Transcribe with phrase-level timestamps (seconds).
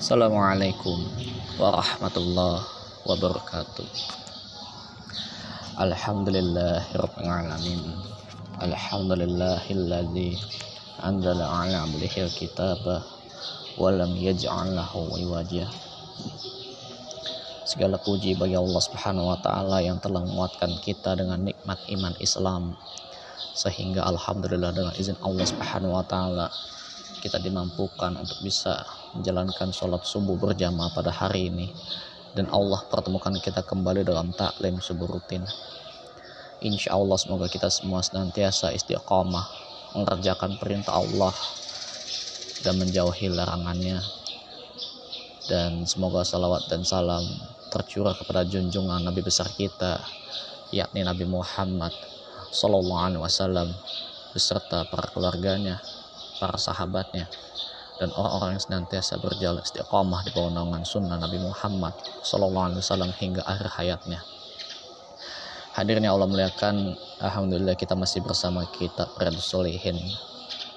[0.00, 0.96] Assalamualaikum
[1.60, 2.64] warahmatullahi
[3.04, 3.84] wabarakatuh.
[5.76, 8.00] Alhamdulillahirrahmanirrahim
[8.64, 10.40] Alhamdulillahilladzi
[11.04, 13.04] anzala ala abdihil kitaba
[13.76, 15.68] walam yaj'al lahu iwaja.
[17.68, 22.72] Segala puji bagi Allah Subhanahu wa taala yang telah menguatkan kita dengan nikmat iman Islam.
[23.52, 26.48] Sehingga alhamdulillah dengan izin Allah Subhanahu wa taala
[27.20, 28.80] kita dimampukan untuk bisa
[29.12, 31.68] menjalankan sholat subuh berjamaah pada hari ini.
[32.32, 35.44] Dan Allah pertemukan kita kembali dalam taklim subuh rutin.
[36.64, 39.44] Insya Allah semoga kita semua senantiasa istiqamah
[39.92, 41.34] mengerjakan perintah Allah
[42.64, 44.00] dan menjauhi larangannya.
[45.50, 47.26] Dan semoga salawat dan salam
[47.68, 49.98] tercurah kepada junjungan Nabi besar kita
[50.70, 51.90] yakni Nabi Muhammad
[52.50, 53.68] Sallallahu Alaihi Wasallam
[54.30, 55.82] beserta para keluarganya,
[56.40, 57.28] para sahabatnya,
[58.00, 61.92] dan orang-orang yang senantiasa berjalan istiqamah di bawah naungan sunnah Nabi Muhammad
[62.24, 64.24] Sallallahu Alaihi Wasallam hingga akhir hayatnya.
[65.76, 70.00] Hadirnya Allah muliakan, Alhamdulillah kita masih bersama kitab Riyadus Solihin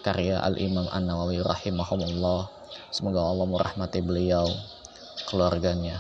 [0.04, 2.52] karya Al-Imam An-Nawawi rahimahumullah.
[2.92, 4.46] Semoga Allah merahmati beliau,
[5.32, 5.98] keluarganya,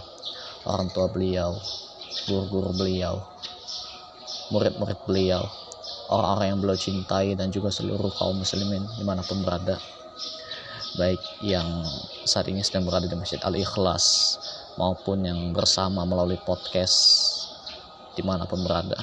[0.68, 1.56] orang tua beliau,
[2.28, 3.24] guru-guru beliau,
[4.52, 5.42] murid-murid beliau,
[6.10, 9.80] orang-orang yang beliau cintai dan juga seluruh kaum muslimin di mana pun berada.
[11.00, 11.66] Baik yang
[12.28, 14.38] saat ini sedang berada di Masjid Al-Ikhlas
[14.78, 16.98] maupun yang bersama melalui podcast
[18.14, 18.98] di mana pun berada.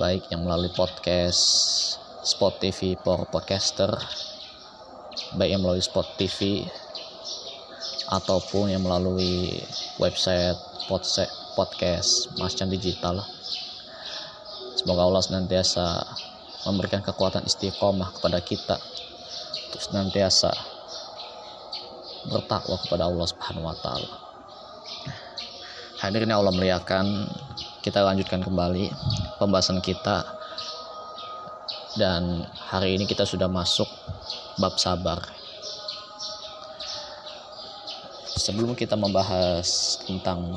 [0.00, 1.42] Baik yang melalui podcast
[2.26, 3.94] Spot TV for podcaster
[5.34, 6.62] baik yang melalui Spot TV
[8.06, 9.58] ataupun yang melalui
[9.98, 10.54] website
[11.58, 13.26] podcast Mascan Digital
[14.76, 16.04] semoga Allah senantiasa
[16.68, 18.76] memberikan kekuatan istiqomah kepada kita
[19.72, 20.52] untuk senantiasa
[22.28, 24.10] bertakwa kepada Allah Subhanahu wa taala.
[25.96, 27.24] Hadirin Allah muliakan,
[27.80, 28.92] kita lanjutkan kembali
[29.40, 30.28] pembahasan kita
[31.96, 33.88] dan hari ini kita sudah masuk
[34.60, 35.16] bab sabar.
[38.36, 40.52] Sebelum kita membahas tentang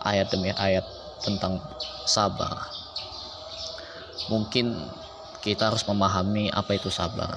[0.00, 0.82] ayat demi ayat
[1.20, 1.60] tentang
[2.08, 2.79] sabar,
[4.30, 4.78] mungkin
[5.42, 7.34] kita harus memahami apa itu sabar,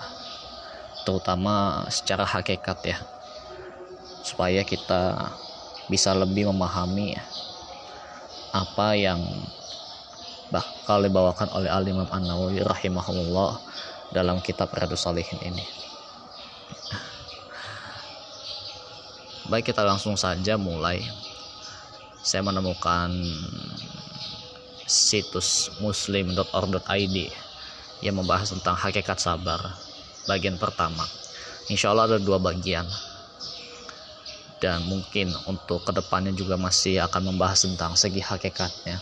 [1.04, 2.98] terutama secara hakikat ya,
[4.22, 5.34] supaya kita
[5.90, 7.18] bisa lebih memahami
[8.54, 9.20] apa yang
[10.54, 13.58] bakal dibawakan oleh Al Imam An Nawawi rahimahullah
[14.14, 15.66] dalam kitab Riyadhus Salihin ini.
[19.50, 21.02] Baik kita langsung saja mulai.
[22.24, 23.12] Saya menemukan
[24.94, 27.18] situs muslim.org.id
[28.06, 29.74] yang membahas tentang hakikat sabar.
[30.30, 31.02] Bagian pertama.
[31.72, 32.86] Insya Allah ada dua bagian.
[34.62, 39.02] Dan mungkin untuk ke depannya juga masih akan membahas tentang segi hakikatnya.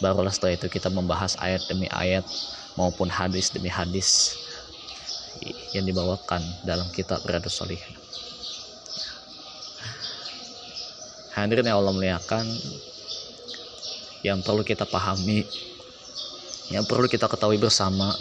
[0.00, 2.24] Barulah setelah itu kita membahas ayat demi ayat
[2.76, 4.36] maupun hadis demi hadis
[5.76, 7.96] yang dibawakan dalam kitab Riyadhus Shalihin.
[11.36, 12.48] Hadirin Allah muliakan
[14.22, 15.44] yang perlu kita pahami
[16.70, 18.12] yang perlu kita ketahui bersama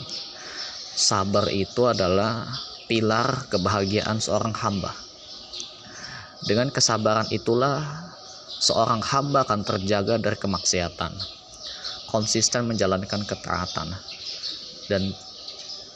[0.96, 2.48] sabar itu adalah
[2.90, 5.06] pilar kebahagiaan seorang hamba
[6.46, 7.82] dengan kesabaran itulah
[8.62, 11.10] seorang hamba akan terjaga dari kemaksiatan,
[12.14, 13.90] konsisten menjalankan ketaatan,
[14.86, 15.10] dan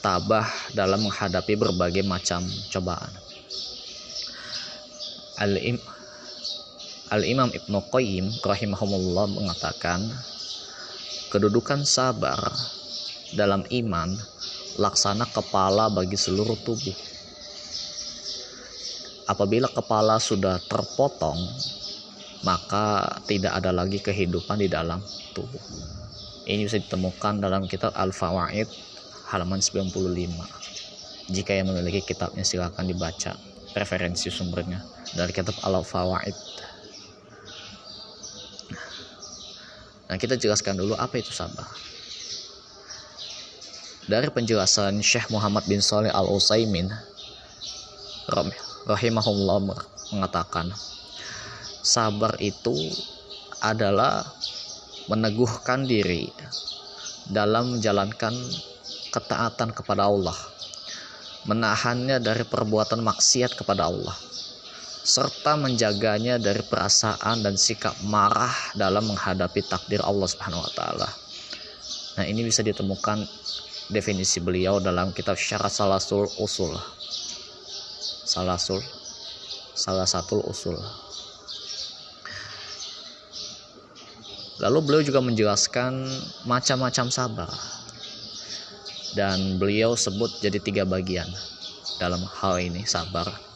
[0.02, 3.12] tabah dalam menghadapi berbagai macam cobaan.
[7.10, 9.98] Al-Imam Ibnu Qayyim rahimahumullah mengatakan,
[11.34, 12.38] kedudukan sabar
[13.34, 14.14] dalam iman
[14.78, 16.94] laksana kepala bagi seluruh tubuh.
[19.26, 21.38] Apabila kepala sudah terpotong
[22.46, 25.02] maka tidak ada lagi kehidupan di dalam
[25.34, 25.60] tubuh.
[26.46, 28.70] Ini bisa ditemukan dalam kitab Al-Fawaid
[29.34, 33.34] halaman 95 jika yang memiliki kitabnya silakan dibaca.
[33.70, 34.82] Referensi sumbernya
[35.14, 36.34] dari kitab Al-Fawaid
[40.10, 41.70] nah kita jelaskan dulu apa itu sabar
[44.10, 46.90] dari penjelasan Syekh Muhammad bin Saleh Al Utsaimin
[48.90, 49.70] rahimahullah
[50.10, 50.74] mengatakan
[51.86, 52.74] sabar itu
[53.62, 54.26] adalah
[55.06, 56.26] meneguhkan diri
[57.30, 58.34] dalam menjalankan
[59.14, 60.34] ketaatan kepada Allah
[61.46, 64.29] menahannya dari perbuatan maksiat kepada Allah
[65.00, 71.08] serta menjaganya dari perasaan dan sikap marah dalam menghadapi takdir Allah Subhanahu wa taala.
[72.20, 73.24] Nah, ini bisa ditemukan
[73.88, 76.76] definisi beliau dalam kitab Syarat Salasul Usul.
[78.30, 78.78] Salasul
[79.74, 80.76] salah satu usul.
[84.60, 86.04] Lalu beliau juga menjelaskan
[86.44, 87.50] macam-macam sabar.
[89.10, 91.26] Dan beliau sebut jadi tiga bagian
[91.98, 93.49] dalam hal ini sabar.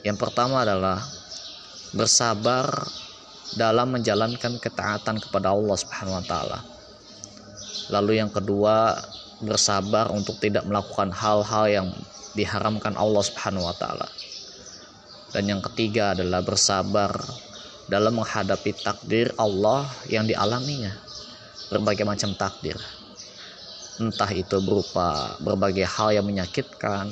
[0.00, 1.04] Yang pertama adalah
[1.92, 2.70] bersabar
[3.58, 6.58] dalam menjalankan ketaatan kepada Allah Subhanahu wa taala.
[7.90, 8.94] Lalu yang kedua,
[9.42, 11.86] bersabar untuk tidak melakukan hal-hal yang
[12.38, 14.06] diharamkan Allah Subhanahu wa taala.
[15.34, 17.10] Dan yang ketiga adalah bersabar
[17.90, 20.94] dalam menghadapi takdir Allah yang dialaminya.
[21.70, 22.78] Berbagai macam takdir.
[24.00, 27.10] Entah itu berupa berbagai hal yang menyakitkan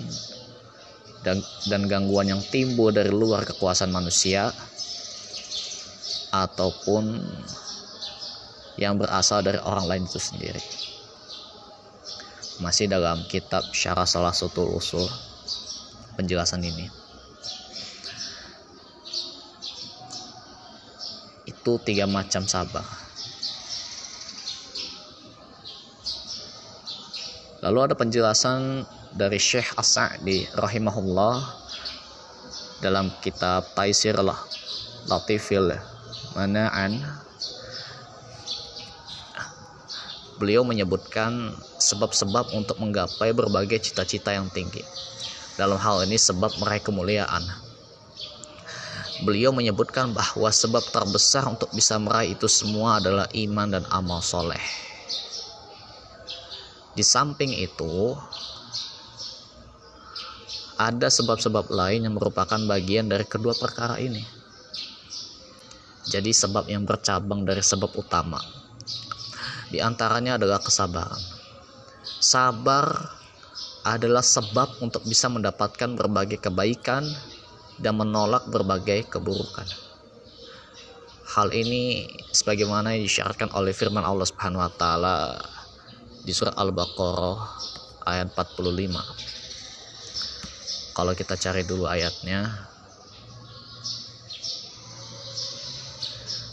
[1.26, 4.54] dan dan gangguan yang timbul dari luar kekuasaan manusia
[6.30, 7.18] ataupun
[8.78, 10.62] yang berasal dari orang lain itu sendiri.
[12.62, 15.06] Masih dalam kitab Syarah Salah Satu Usul
[16.18, 16.90] penjelasan ini.
[21.46, 22.86] Itu tiga macam sabar.
[27.62, 31.36] Lalu ada penjelasan dari Syekh As-Sa'di rahimahullah
[32.84, 34.18] dalam kitab Taisir
[35.08, 35.72] Latifil
[36.36, 37.00] Mana'an
[40.38, 41.50] beliau menyebutkan
[41.82, 44.86] sebab-sebab untuk menggapai berbagai cita-cita yang tinggi.
[45.58, 47.42] Dalam hal ini sebab meraih kemuliaan.
[49.26, 54.62] Beliau menyebutkan bahwa sebab terbesar untuk bisa meraih itu semua adalah iman dan amal soleh.
[56.94, 58.14] Di samping itu,
[60.78, 64.22] ada sebab-sebab lain yang merupakan bagian dari kedua perkara ini.
[66.08, 68.40] Jadi sebab yang bercabang dari sebab utama
[69.68, 71.20] di antaranya adalah kesabaran.
[72.18, 72.88] Sabar
[73.84, 77.04] adalah sebab untuk bisa mendapatkan berbagai kebaikan
[77.76, 79.68] dan menolak berbagai keburukan.
[81.28, 85.36] Hal ini sebagaimana yang disyaratkan oleh firman Allah Subhanahu wa taala
[86.24, 87.38] di surat Al-Baqarah
[88.08, 89.37] ayat 45.
[90.98, 92.42] Kalau kita cari dulu ayatnya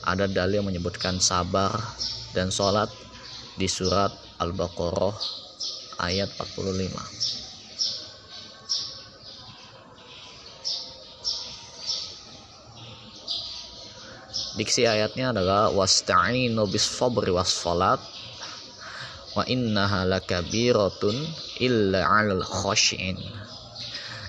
[0.05, 1.73] ada dalil menyebutkan sabar
[2.29, 2.93] dan sholat
[3.57, 5.17] di surat Al-Baqarah
[5.97, 6.93] ayat 45.
[14.61, 17.97] Diksi ayatnya adalah wasta'inu bis sabri was salat
[19.33, 21.17] wa innaha lakabiratun
[21.57, 23.17] illa 'alal khashin.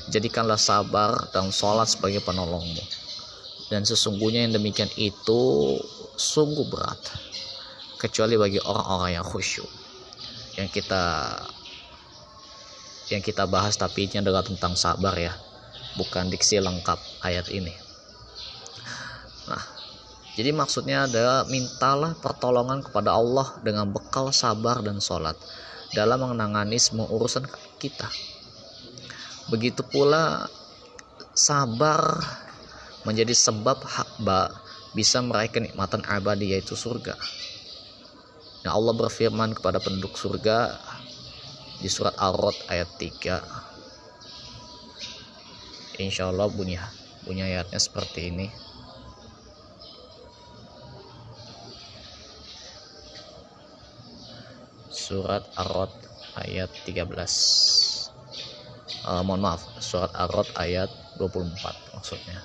[0.07, 2.83] Jadikanlah sabar dan salat sebagai penolongmu.
[3.67, 5.41] Dan sesungguhnya yang demikian itu
[6.15, 6.99] sungguh berat
[7.99, 9.67] kecuali bagi orang-orang yang khusyuk.
[10.55, 11.05] Yang kita
[13.11, 15.31] yang kita bahas tapi ini adalah tentang sabar ya
[15.95, 17.75] bukan diksi lengkap ayat ini.
[19.51, 19.63] Nah
[20.37, 25.35] jadi maksudnya adalah mintalah pertolongan kepada Allah dengan bekal sabar dan sholat
[25.95, 27.47] dalam menangani semua urusan
[27.81, 28.11] kita
[29.53, 30.51] begitu pula
[31.37, 32.21] sabar
[33.07, 34.51] menjadi sebab hakba
[34.97, 37.15] bisa meraih kenikmatan abadi yaitu surga
[38.67, 40.75] Nah Allah berfirman kepada penduduk surga
[41.79, 43.39] di surat Ar-Rod ayat 3.
[46.03, 46.75] Insya Allah bunyi,
[47.23, 48.51] bunyi ayatnya seperti ini.
[54.91, 55.95] Surat Ar-Rod
[56.35, 57.86] ayat 13.
[59.07, 61.55] Uh, mohon maaf, surat Ar-Rod ayat 24
[61.95, 62.43] maksudnya.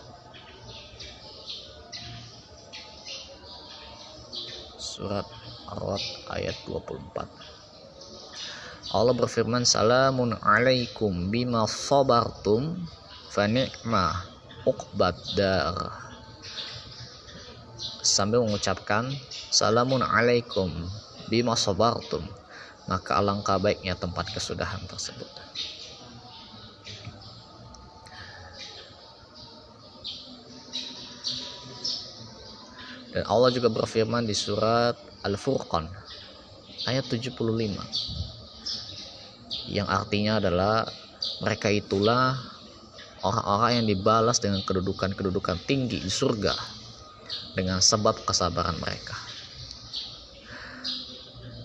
[4.78, 5.26] Surat
[5.66, 12.78] Ar-Rad ayat 24 Allah berfirman salamun alaikum bima sabartum
[13.34, 14.22] fa ni'ma
[14.62, 15.98] uqbad dar.
[18.06, 19.10] Sambil mengucapkan
[19.50, 20.70] salamun alaikum
[21.26, 22.22] bima sabartum
[22.86, 25.42] maka alangkah baiknya tempat kesudahan tersebut
[33.12, 34.96] dan Allah juga berfirman di surat
[35.28, 35.88] Al-Furqan
[36.88, 37.36] ayat 75
[39.72, 40.88] yang artinya adalah
[41.44, 42.36] mereka itulah
[43.22, 46.54] orang-orang yang dibalas dengan kedudukan-kedudukan tinggi di surga
[47.54, 49.16] dengan sebab kesabaran mereka.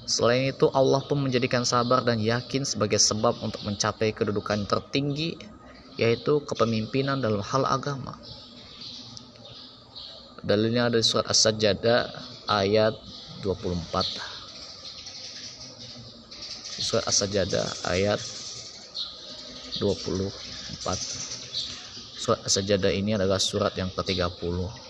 [0.07, 5.35] Selain itu Allah pun menjadikan sabar dan yakin sebagai sebab untuk mencapai kedudukan tertinggi
[5.99, 8.15] yaitu kepemimpinan dalam hal agama.
[10.47, 12.07] Dalilnya ada di surat As-Sajdah
[12.47, 12.95] ayat
[13.43, 13.83] 24
[16.79, 18.23] surat As-Sajdah ayat
[19.83, 20.31] 24
[22.15, 24.87] surat As-Sajdah ini adalah surat yang ke-30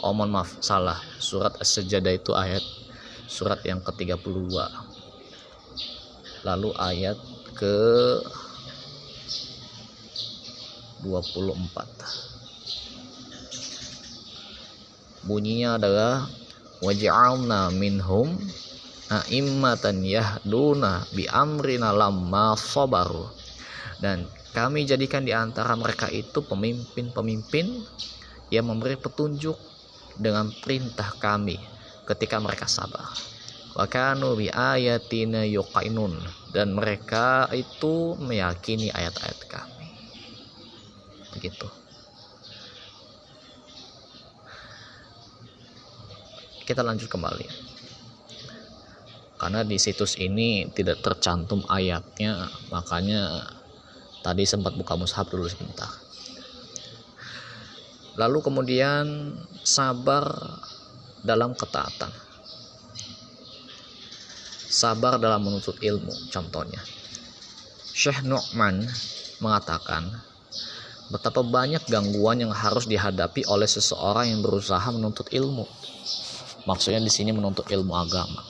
[0.00, 0.96] Oh mohon maaf salah.
[1.22, 2.66] Surat As-Sajdah itu ayat
[3.30, 4.58] surat yang ke-32
[6.42, 7.14] lalu ayat
[7.54, 7.76] ke
[11.02, 12.40] 24
[15.24, 16.24] bunyinya adalah
[16.80, 18.40] waj'alna minhum
[19.12, 23.28] a'immatan yahduna bi amrina lamma sabaru.
[24.00, 24.24] Dan
[24.56, 27.84] kami jadikan di antara mereka itu pemimpin-pemimpin
[28.48, 29.54] yang memberi petunjuk
[30.16, 31.60] dengan perintah kami
[32.08, 33.12] ketika mereka sabar.
[33.76, 36.16] Wa kanu bi ayatina yuqainun
[36.50, 39.79] dan mereka itu meyakini ayat-ayat kami
[41.40, 41.64] begitu
[46.70, 47.50] kita lanjut kembali.
[49.42, 53.42] Karena di situs ini tidak tercantum ayatnya makanya
[54.22, 55.90] tadi sempat buka mushaf dulu sebentar.
[58.14, 59.34] Lalu kemudian
[59.66, 60.30] sabar
[61.26, 62.14] dalam ketaatan.
[64.70, 66.78] Sabar dalam menuntut ilmu contohnya.
[67.90, 68.86] Syekh Nu'man
[69.42, 70.22] mengatakan
[71.10, 75.66] betapa banyak gangguan yang harus dihadapi oleh seseorang yang berusaha menuntut ilmu.
[76.70, 78.46] Maksudnya di sini menuntut ilmu agama.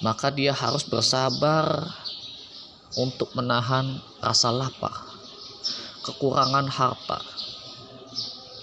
[0.00, 1.92] Maka dia harus bersabar
[2.96, 4.94] untuk menahan rasa lapar
[6.02, 7.20] kekurangan harta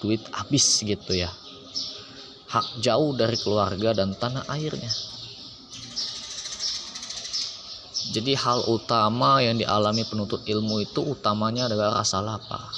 [0.01, 1.29] duit habis gitu ya.
[2.49, 4.89] Hak jauh dari keluarga dan tanah airnya
[8.05, 12.69] jadi hal utama yang dialami penuntut ilmu itu utamanya adalah rasa lapar.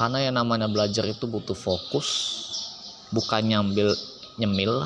[0.00, 2.08] Karena yang namanya belajar itu butuh fokus,
[3.12, 3.92] bukan nyambil
[4.40, 4.80] nyemil.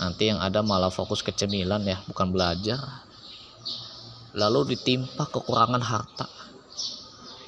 [0.00, 2.80] Nanti yang ada malah fokus ke cemilan ya, bukan belajar.
[4.32, 6.28] Lalu ditimpa kekurangan harta.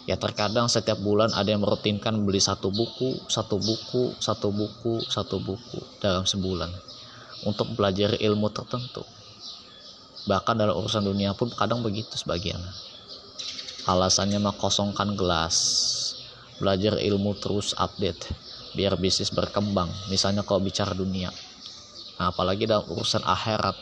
[0.04, 5.38] Ya terkadang setiap bulan ada yang merutinkan beli satu buku, satu buku, satu buku, satu
[5.38, 6.68] buku dalam sebulan
[7.46, 9.06] untuk belajar ilmu tertentu
[10.30, 12.62] bahkan dalam urusan dunia pun kadang begitu sebagian.
[13.90, 15.58] Alasannya mah kosongkan gelas.
[16.62, 18.30] Belajar ilmu terus update
[18.78, 19.90] biar bisnis berkembang.
[20.06, 21.34] Misalnya kalau bicara dunia.
[22.22, 23.74] Nah, apalagi dalam urusan akhirat.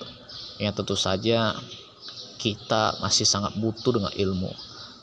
[0.57, 1.53] Yang tentu saja
[2.41, 4.49] kita masih sangat butuh dengan ilmu.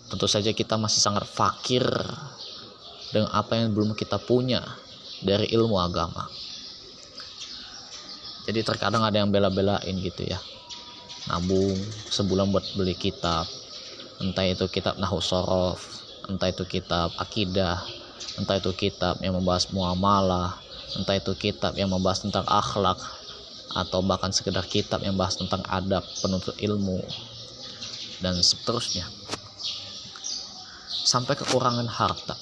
[0.10, 1.86] Tentu saja kita masih sangat fakir
[3.14, 4.66] dengan apa yang belum kita punya
[5.22, 6.26] dari ilmu agama.
[8.50, 10.38] Jadi terkadang ada yang bela-belain gitu ya
[11.28, 11.78] nabung
[12.10, 13.46] sebulan buat beli kitab.
[14.22, 17.78] Entah itu kitab nahu sorof entah itu kitab akidah
[18.42, 20.58] entah itu kitab yang membahas muamalah
[20.98, 22.98] entah itu kitab yang membahas tentang akhlak
[23.76, 27.04] atau bahkan sekedar kitab yang membahas tentang adab penuntut ilmu
[28.24, 29.04] dan seterusnya.
[30.88, 32.40] Sampai kekurangan harta.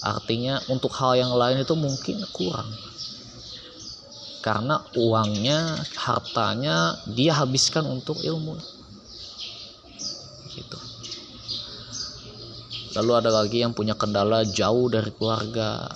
[0.00, 2.72] Artinya untuk hal yang lain itu mungkin kurang
[4.46, 8.54] karena uangnya hartanya dia habiskan untuk ilmu.
[10.54, 10.78] Gitu.
[12.94, 15.90] Lalu ada lagi yang punya kendala jauh dari keluarga.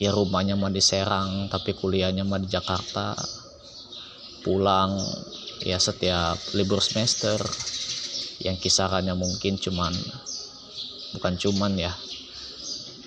[0.00, 3.12] Ya rumahnya mah di Serang tapi kuliahnya mah di Jakarta.
[4.40, 4.96] Pulang
[5.60, 7.36] ya setiap libur semester.
[8.40, 9.92] Yang kisarannya mungkin cuman
[11.12, 11.92] bukan cuman ya.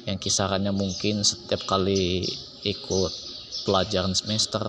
[0.05, 2.29] Yang kisarannya mungkin setiap kali
[2.61, 3.28] ikut
[3.63, 4.63] pelajaran semester.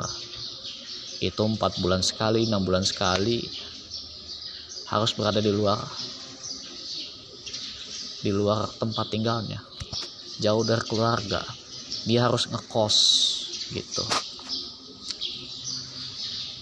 [1.21, 3.45] Itu empat bulan sekali enam bulan sekali
[4.91, 5.79] harus berada di luar
[8.21, 9.61] di luar tempat tinggalnya.
[10.41, 11.41] Jauh dari keluarga.
[12.09, 12.97] Dia harus ngekos
[13.77, 14.05] gitu.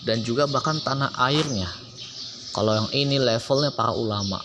[0.02, 1.70] Dan juga bahkan tanah airnya.
[2.54, 4.42] Kalau yang ini levelnya para ulama.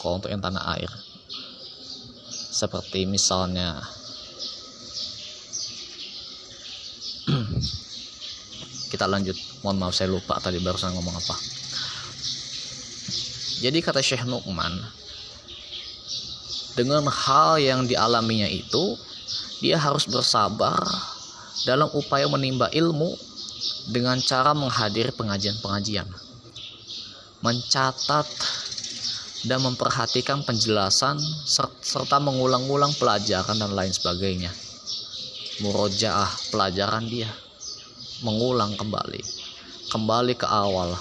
[0.00, 0.88] Kalau untuk yang tanah air.
[2.30, 3.84] Seperti misalnya
[8.96, 9.36] kita lanjut.
[9.60, 11.36] Mohon maaf saya lupa tadi barusan ngomong apa.
[13.60, 14.72] Jadi kata Syekh Nu'man
[16.76, 18.96] dengan hal yang dialaminya itu
[19.64, 20.76] dia harus bersabar
[21.64, 23.16] dalam upaya menimba ilmu
[23.92, 26.04] dengan cara menghadiri pengajian-pengajian.
[27.40, 28.28] Mencatat
[29.48, 31.16] dan memperhatikan penjelasan
[31.80, 34.52] serta mengulang-ulang pelajaran dan lain sebagainya.
[35.64, 37.30] Murojaah pelajaran dia
[38.24, 39.20] mengulang kembali.
[39.92, 40.96] Kembali ke awal.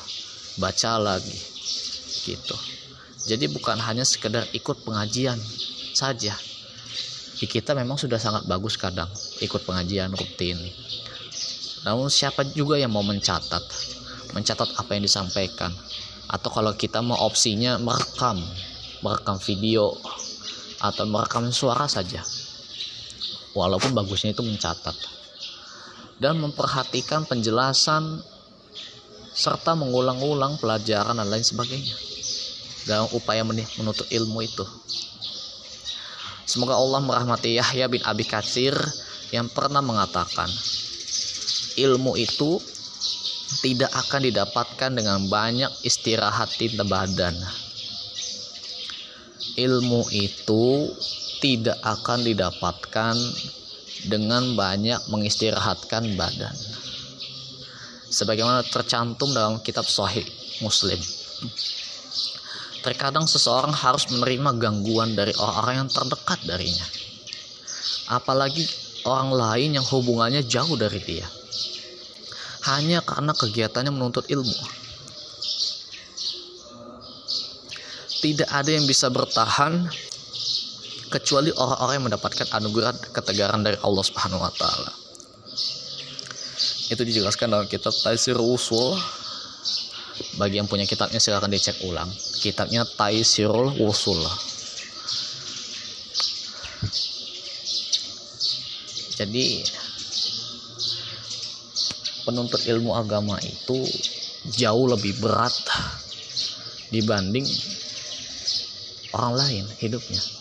[0.60, 1.38] Baca lagi.
[2.26, 2.58] Gitu.
[3.26, 5.40] Jadi bukan hanya sekedar ikut pengajian
[5.96, 6.36] saja.
[7.36, 9.08] Di kita memang sudah sangat bagus kadang
[9.44, 10.56] ikut pengajian rutin.
[11.84, 13.64] Namun siapa juga yang mau mencatat?
[14.34, 15.72] Mencatat apa yang disampaikan?
[16.28, 18.42] Atau kalau kita mau opsinya merekam.
[19.04, 19.94] Merekam video.
[20.84, 22.24] Atau merekam suara saja.
[23.56, 25.16] Walaupun bagusnya itu mencatat
[26.20, 28.24] dan memperhatikan penjelasan
[29.36, 31.96] serta mengulang-ulang pelajaran dan lain sebagainya
[32.88, 34.64] dalam upaya menuntut ilmu itu.
[36.46, 38.78] Semoga Allah merahmati Yahya bin Abi Katsir
[39.34, 40.48] yang pernah mengatakan,
[41.76, 42.62] ilmu itu
[43.60, 47.36] tidak akan didapatkan dengan banyak istirahat di badan.
[49.56, 50.92] Ilmu itu
[51.44, 53.16] tidak akan didapatkan
[54.04, 56.56] dengan banyak mengistirahatkan badan
[58.16, 60.24] sebagaimana tercantum dalam kitab Sahih
[60.64, 60.98] Muslim.
[62.80, 66.88] Terkadang seseorang harus menerima gangguan dari orang-orang yang terdekat darinya.
[68.14, 68.62] Apalagi
[69.10, 71.26] orang lain yang hubungannya jauh dari dia.
[72.70, 74.58] Hanya karena kegiatannya menuntut ilmu.
[78.22, 79.86] Tidak ada yang bisa bertahan
[81.16, 84.92] kecuali orang-orang yang mendapatkan anugerah ketegaran dari Allah Subhanahu wa taala.
[86.92, 89.00] Itu dijelaskan dalam kitab Taisir Usul
[90.36, 92.12] bagi yang punya kitabnya silahkan dicek ulang.
[92.44, 94.20] Kitabnya Taisirul Usul
[99.16, 99.64] jadi
[102.28, 103.80] penuntut ilmu agama itu
[104.52, 105.56] jauh lebih berat
[106.92, 107.48] dibanding
[109.16, 110.35] orang lain hidupnya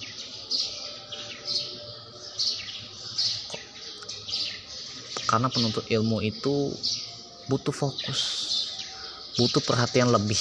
[5.25, 6.73] karena penuntut ilmu itu
[7.49, 8.21] butuh fokus
[9.35, 10.39] butuh perhatian lebih.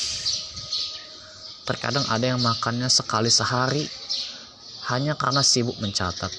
[1.64, 3.88] Terkadang ada yang makannya sekali sehari
[4.92, 6.30] hanya karena sibuk mencatat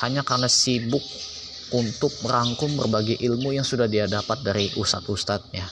[0.00, 1.04] hanya karena sibuk
[1.70, 5.68] untuk merangkum berbagai ilmu yang sudah dia dapat dari ustadz-ustadznya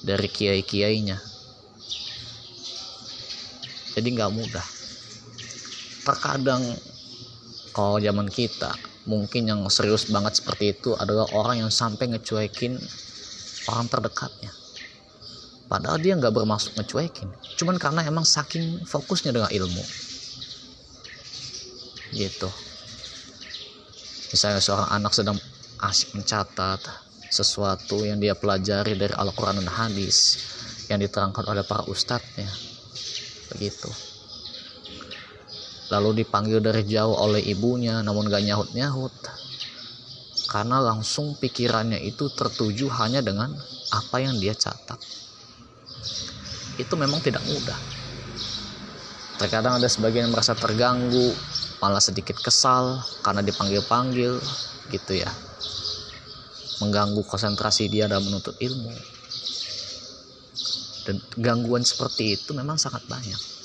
[0.00, 1.20] dari kiai-kiainya.
[3.94, 4.66] Jadi nggak mudah.
[6.00, 6.64] Terkadang
[7.76, 8.72] kalau zaman kita
[9.08, 12.76] mungkin yang serius banget seperti itu adalah orang yang sampai ngecuekin
[13.70, 14.52] orang terdekatnya.
[15.70, 19.84] Padahal dia nggak bermaksud ngecuekin cuman karena emang saking fokusnya dengan ilmu.
[22.10, 22.50] Gitu.
[24.34, 25.38] Misalnya seorang anak sedang
[25.80, 26.82] asik mencatat
[27.30, 30.42] sesuatu yang dia pelajari dari Al-Quran dan hadis
[30.90, 32.50] yang diterangkan oleh para ustadznya.
[33.54, 34.09] Begitu
[35.90, 39.12] lalu dipanggil dari jauh oleh ibunya namun gak nyahut-nyahut.
[40.50, 43.54] Karena langsung pikirannya itu tertuju hanya dengan
[43.94, 44.98] apa yang dia catat.
[46.78, 47.78] Itu memang tidak mudah.
[49.38, 51.34] Terkadang ada sebagian yang merasa terganggu
[51.78, 54.42] malah sedikit kesal karena dipanggil-panggil
[54.90, 55.30] gitu ya.
[56.82, 58.90] Mengganggu konsentrasi dia dalam menuntut ilmu.
[61.06, 63.59] Dan gangguan seperti itu memang sangat banyak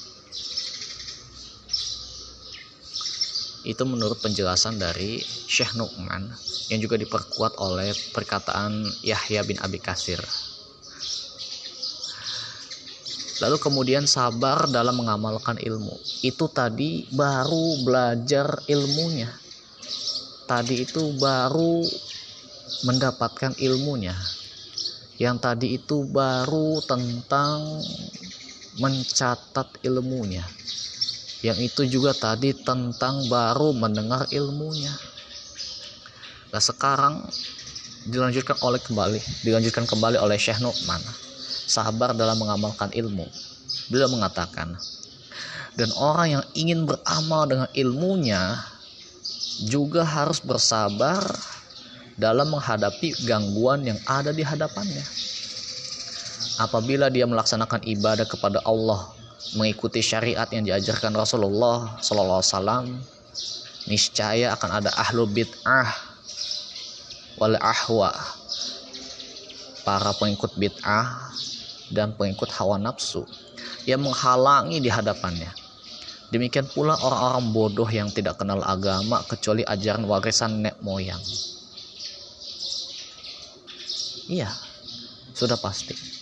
[3.65, 6.29] itu menurut penjelasan dari Syekh Nu'man
[6.69, 10.21] yang juga diperkuat oleh perkataan Yahya bin Abi Kasir
[13.43, 15.99] lalu kemudian sabar dalam mengamalkan ilmu.
[16.23, 19.27] Itu tadi baru belajar ilmunya.
[20.47, 21.83] Tadi itu baru
[22.85, 24.15] mendapatkan ilmunya.
[25.19, 27.83] Yang tadi itu baru tentang
[28.79, 30.43] mencatat ilmunya
[31.45, 34.89] yang itu juga tadi tentang baru mendengar ilmunya.
[36.49, 37.21] Nah sekarang
[38.09, 41.01] dilanjutkan oleh kembali dilanjutkan kembali oleh Syekh Nu'man.
[41.65, 43.29] Sabar dalam mengamalkan ilmu.
[43.93, 44.73] Beliau mengatakan
[45.77, 48.57] dan orang yang ingin beramal dengan ilmunya
[49.69, 51.21] juga harus bersabar
[52.15, 55.03] dalam menghadapi gangguan yang ada di hadapannya.
[56.55, 59.14] Apabila dia melaksanakan ibadah kepada Allah
[59.53, 62.85] mengikuti syariat yang diajarkan Rasulullah Sallallahu Alaihi Wasallam
[63.85, 65.93] niscaya akan ada ahlu bid'ah
[67.37, 68.09] wal ahwa
[69.85, 71.29] para pengikut bid'ah
[71.93, 73.21] dan pengikut hawa nafsu
[73.85, 75.53] yang menghalangi di hadapannya.
[76.33, 81.21] Demikian pula orang-orang bodoh yang tidak kenal agama kecuali ajaran warisan nenek moyang.
[84.25, 84.49] Iya
[85.35, 86.14] sudah pasti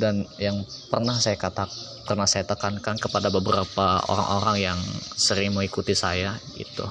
[0.00, 1.68] dan yang pernah saya kata
[2.08, 4.80] pernah saya tekankan kepada beberapa orang-orang yang
[5.14, 6.88] sering mengikuti saya itu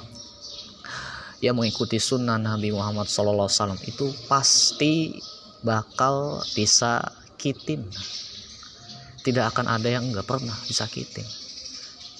[1.40, 5.16] yang mengikuti sunnah Nabi Muhammad SAW itu pasti
[5.64, 7.88] bakal disakitin.
[9.20, 11.24] Tidak akan ada yang nggak pernah disakitin.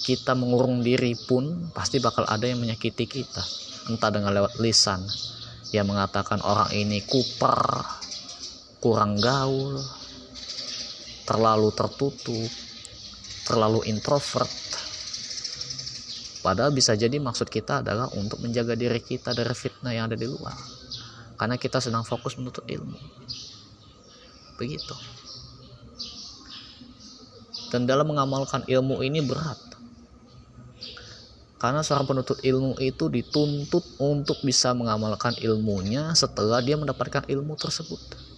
[0.00, 3.44] Kita mengurung diri pun pasti bakal ada yang menyakiti kita.
[3.92, 5.04] Entah dengan lewat lisan.
[5.70, 7.60] Yang mengatakan orang ini kuper
[8.80, 9.78] kurang gaul
[11.30, 12.50] terlalu tertutup
[13.46, 14.50] terlalu introvert.
[16.42, 20.26] Padahal bisa jadi maksud kita adalah untuk menjaga diri kita dari fitnah yang ada di
[20.26, 20.56] luar.
[21.38, 22.98] Karena kita sedang fokus menuntut ilmu.
[24.58, 24.94] Begitu.
[27.70, 29.58] Dan dalam mengamalkan ilmu ini berat.
[31.60, 38.29] Karena seorang penuntut ilmu itu dituntut untuk bisa mengamalkan ilmunya setelah dia mendapatkan ilmu tersebut.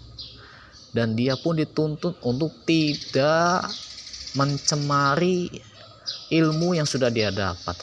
[0.92, 3.64] Dan dia pun dituntut untuk tidak
[4.36, 5.48] mencemari
[6.28, 7.76] ilmu yang sudah dia dapat.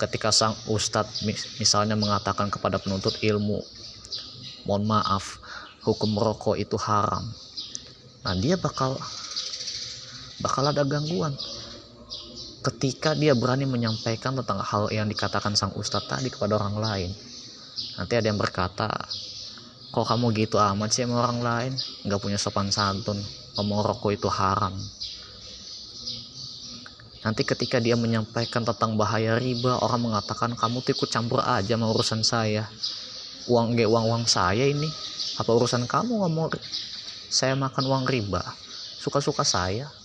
[0.00, 1.20] Ketika sang ustadz
[1.60, 3.60] misalnya mengatakan kepada penuntut ilmu,
[4.64, 5.36] mohon maaf,
[5.84, 7.28] hukum rokok itu haram.
[8.24, 8.96] Nah, dia bakal
[10.40, 11.36] bakal ada gangguan
[12.60, 17.10] ketika dia berani menyampaikan tentang hal yang dikatakan sang ustadz tadi kepada orang lain
[17.96, 18.88] nanti ada yang berkata
[19.90, 21.72] kok kamu gitu amat sih sama orang lain?
[22.06, 23.18] Nggak punya sopan santun.
[23.58, 24.72] Ngomong rokok itu haram.
[27.20, 31.92] Nanti ketika dia menyampaikan tentang bahaya riba orang mengatakan kamu tuh ikut campur aja sama
[31.92, 32.64] urusan saya.
[33.50, 34.88] Uang gak uang uang saya ini.
[35.36, 36.56] Apa urusan kamu ngomong
[37.28, 38.40] saya makan uang riba.
[39.00, 39.99] Suka-suka saya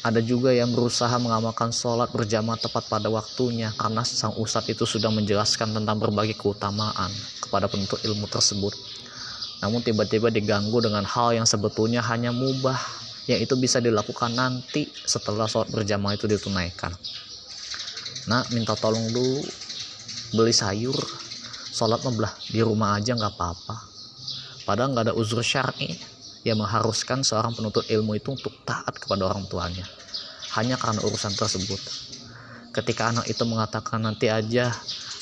[0.00, 5.12] ada juga yang berusaha mengamalkan sholat berjamaah tepat pada waktunya karena sang ustadz itu sudah
[5.12, 8.72] menjelaskan tentang berbagai keutamaan kepada penuntut ilmu tersebut.
[9.60, 12.80] Namun tiba-tiba diganggu dengan hal yang sebetulnya hanya mubah
[13.28, 16.96] yang itu bisa dilakukan nanti setelah sholat berjamaah itu ditunaikan.
[18.24, 19.44] Nah, minta tolong dulu
[20.32, 20.96] beli sayur,
[21.76, 23.76] sholat membelah di rumah aja nggak apa-apa.
[24.64, 26.09] Padahal nggak ada uzur syar'i
[26.46, 29.84] yang mengharuskan seorang penuntut ilmu itu untuk taat kepada orang tuanya.
[30.56, 31.80] Hanya karena urusan tersebut.
[32.70, 34.72] Ketika anak itu mengatakan nanti aja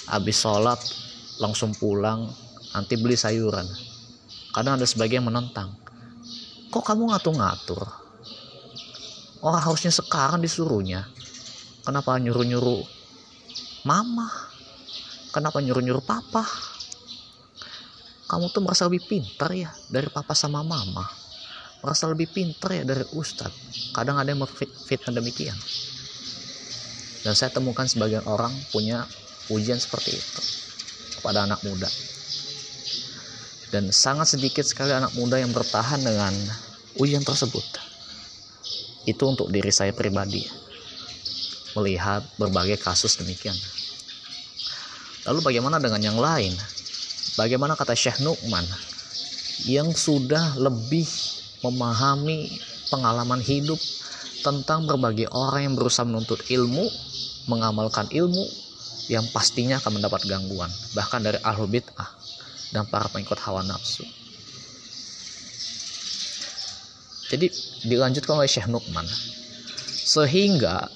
[0.08, 0.78] habis sholat
[1.40, 2.28] langsung pulang
[2.72, 3.66] nanti beli sayuran.
[4.54, 5.88] Kadang ada sebagian menentang
[6.68, 7.80] kok kamu ngatur-ngatur?
[9.40, 11.08] Orang harusnya sekarang disuruhnya.
[11.86, 12.84] Kenapa nyuruh-nyuruh
[13.88, 14.28] mama?
[15.32, 16.44] Kenapa nyuruh-nyuruh papa
[18.28, 21.08] kamu tuh merasa lebih pintar ya dari papa sama mama.
[21.80, 23.96] Merasa lebih pintar ya dari ustadz.
[23.96, 24.44] Kadang ada yang
[24.84, 25.56] fitnah demikian.
[27.24, 29.08] Dan saya temukan sebagian orang punya
[29.48, 30.42] ujian seperti itu
[31.18, 31.88] kepada anak muda.
[33.72, 36.32] Dan sangat sedikit sekali anak muda yang bertahan dengan
[37.00, 37.64] ujian tersebut.
[39.08, 40.44] Itu untuk diri saya pribadi.
[41.76, 43.56] Melihat berbagai kasus demikian.
[45.24, 46.52] Lalu bagaimana dengan yang lain
[47.38, 48.66] Bagaimana kata Syekh Nu'man
[49.70, 51.06] yang sudah lebih
[51.62, 52.50] memahami
[52.90, 53.78] pengalaman hidup
[54.42, 56.82] tentang berbagai orang yang berusaha menuntut ilmu,
[57.46, 58.42] mengamalkan ilmu
[59.06, 60.66] yang pastinya akan mendapat gangguan,
[60.98, 62.10] bahkan dari ahlul bid'ah
[62.74, 64.02] dan para pengikut hawa nafsu.
[67.30, 67.46] Jadi
[67.86, 69.06] dilanjutkan oleh Syekh Nu'man.
[70.08, 70.90] Sehingga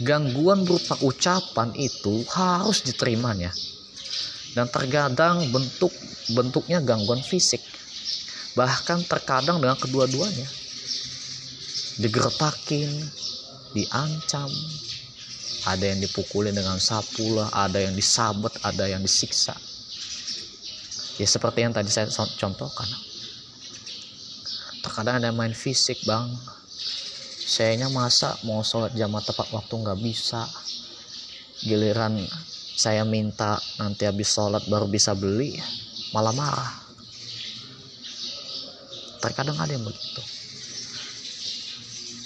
[0.00, 3.52] gangguan berupa ucapan itu harus diterimanya
[4.52, 5.92] dan terkadang bentuk
[6.36, 7.60] bentuknya gangguan fisik.
[8.52, 10.48] Bahkan terkadang dengan kedua-duanya.
[12.00, 12.88] Digertakin
[13.72, 14.48] diancam.
[15.62, 19.54] Ada yang dipukulin dengan sapu lah ada yang disabet ada yang disiksa.
[21.22, 22.88] Ya seperti yang tadi saya contohkan.
[24.82, 26.28] Terkadang ada yang main fisik bang.
[27.42, 30.42] Sayanya masa mau sholat jamaah tepat waktu nggak bisa.
[31.62, 32.18] Giliran
[32.82, 35.54] saya minta nanti habis sholat baru bisa beli
[36.10, 36.74] malah marah.
[39.22, 40.22] Terkadang ada yang begitu.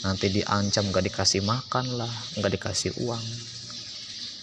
[0.01, 2.09] Nanti diancam gak dikasih makan lah
[2.40, 3.21] gak dikasih uang.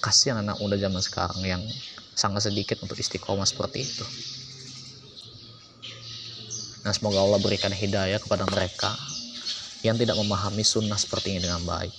[0.05, 1.63] Kasihan anak muda zaman sekarang yang
[2.13, 4.05] sangat sedikit untuk istiqomah seperti itu.
[6.85, 8.93] Nah semoga Allah berikan hidayah kepada mereka
[9.81, 11.95] yang tidak memahami sunnah seperti ini dengan baik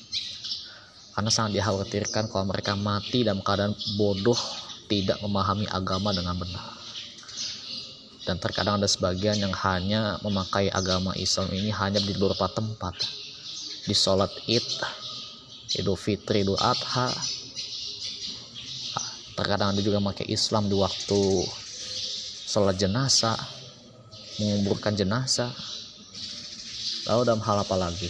[1.15, 4.39] karena sangat dikhawatirkan kalau mereka mati dalam keadaan bodoh
[4.91, 6.75] tidak memahami agama dengan benar.
[8.27, 12.99] Dan terkadang ada sebagian yang hanya memakai agama Islam ini hanya di beberapa tempat.
[13.87, 14.67] Di sholat id
[15.79, 17.15] idul fitri idul adha.
[19.39, 21.21] Terkadang ada juga memakai Islam di waktu
[22.51, 23.39] sholat jenazah
[24.43, 25.53] menguburkan jenazah.
[27.07, 28.09] Lalu dalam hal apa lagi?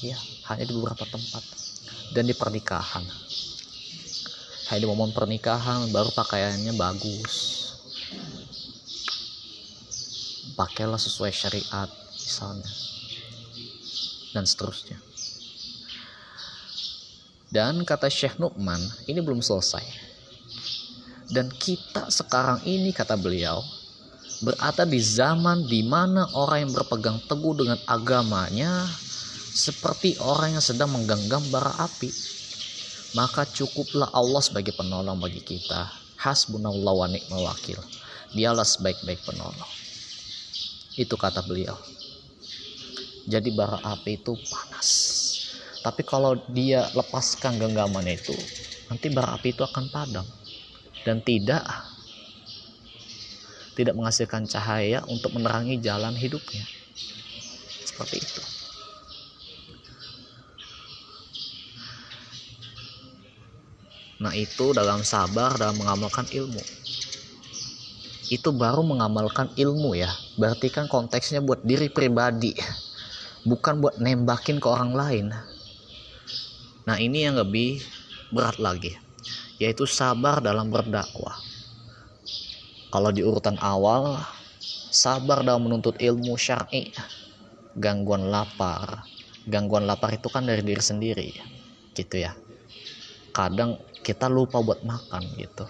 [0.00, 0.16] Ya
[0.50, 1.44] hanya di beberapa tempat.
[2.10, 3.06] Dan di pernikahan.
[4.70, 7.34] Hanya di momen pernikahan baru pakaiannya bagus.
[10.58, 12.70] Pakailah sesuai syariat misalnya.
[14.34, 14.98] Dan seterusnya.
[17.50, 18.78] Dan kata Syekh Nu'man
[19.10, 19.82] ini belum selesai.
[21.30, 23.62] Dan kita sekarang ini kata beliau
[24.40, 28.88] berada di zaman di mana orang yang berpegang teguh dengan agamanya
[29.50, 32.10] seperti orang yang sedang menggenggam bara api.
[33.10, 35.90] Maka cukuplah Allah sebagai penolong bagi kita.
[36.14, 37.82] Hasbunallah wa ni'mal wakil.
[38.30, 39.72] Dialah sebaik-baik penolong.
[40.94, 41.74] Itu kata beliau.
[43.26, 44.88] Jadi bara api itu panas.
[45.80, 48.36] Tapi kalau dia lepaskan genggaman itu,
[48.92, 50.26] nanti bara api itu akan padam
[51.08, 51.64] dan tidak
[53.72, 56.68] tidak menghasilkan cahaya untuk menerangi jalan hidupnya.
[57.80, 58.59] Seperti itu.
[64.20, 66.60] Nah, itu dalam sabar dalam mengamalkan ilmu.
[68.28, 70.20] Itu baru mengamalkan ilmu ya.
[70.36, 72.52] Berarti kan konteksnya buat diri pribadi.
[73.48, 75.26] Bukan buat nembakin ke orang lain.
[76.84, 77.80] Nah, ini yang lebih
[78.28, 78.92] berat lagi,
[79.56, 81.40] yaitu sabar dalam berdakwah.
[82.92, 84.20] Kalau di urutan awal,
[84.92, 86.92] sabar dalam menuntut ilmu syar'i,
[87.78, 89.06] gangguan lapar.
[89.48, 91.30] Gangguan lapar itu kan dari diri sendiri,
[91.96, 92.36] gitu ya.
[93.30, 95.66] Kadang kita lupa buat makan gitu.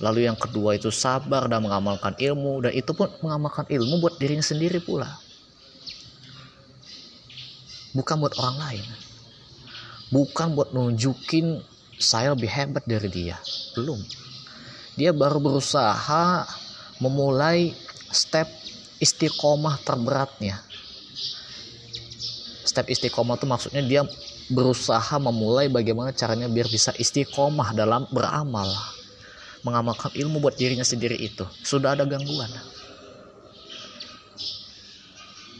[0.00, 4.44] Lalu yang kedua itu sabar dan mengamalkan ilmu dan itu pun mengamalkan ilmu buat dirinya
[4.44, 5.20] sendiri pula.
[7.92, 8.86] Bukan buat orang lain.
[10.08, 11.60] Bukan buat nunjukin
[12.00, 13.36] saya lebih hebat dari dia.
[13.76, 14.00] Belum
[15.00, 16.44] dia baru berusaha
[17.00, 17.72] memulai
[18.12, 18.44] step
[19.00, 20.60] istiqomah terberatnya
[22.68, 24.02] step istiqomah itu maksudnya dia
[24.50, 28.66] berusaha memulai bagaimana caranya biar bisa istiqomah dalam beramal.
[29.62, 31.46] Mengamalkan ilmu buat dirinya sendiri itu.
[31.62, 32.48] Sudah ada gangguan.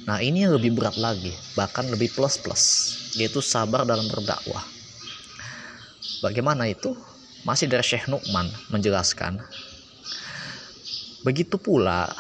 [0.09, 1.31] Nah ini yang lebih berat lagi.
[1.55, 2.63] Bahkan lebih plus plus
[3.15, 4.63] yaitu sabar dalam berdakwah.
[6.25, 6.95] Bagaimana itu?
[7.41, 9.41] Masih dari Syekh Nu'man menjelaskan.
[11.25, 12.13] Begitu pula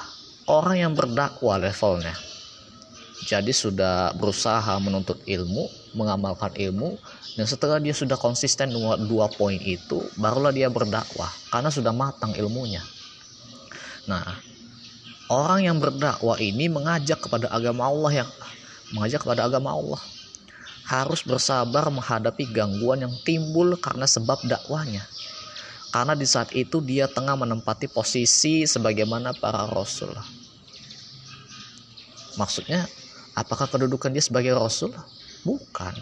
[0.48, 2.16] orang yang berdakwah levelnya.
[3.28, 6.98] Jadi sudah berusaha menuntut ilmu mengamalkan ilmu
[7.34, 12.34] dan setelah dia sudah konsisten dua, dua poin itu barulah dia berdakwah karena sudah matang
[12.36, 12.82] ilmunya
[14.06, 14.38] nah
[15.30, 18.28] orang yang berdakwah ini mengajak kepada agama Allah yang
[18.94, 20.02] mengajak kepada agama Allah
[20.90, 25.06] harus bersabar menghadapi gangguan yang timbul karena sebab dakwanya.
[25.94, 30.10] Karena di saat itu dia tengah menempati posisi sebagaimana para rasul.
[32.34, 32.90] Maksudnya,
[33.38, 34.90] apakah kedudukan dia sebagai rasul?
[35.46, 35.94] Bukan.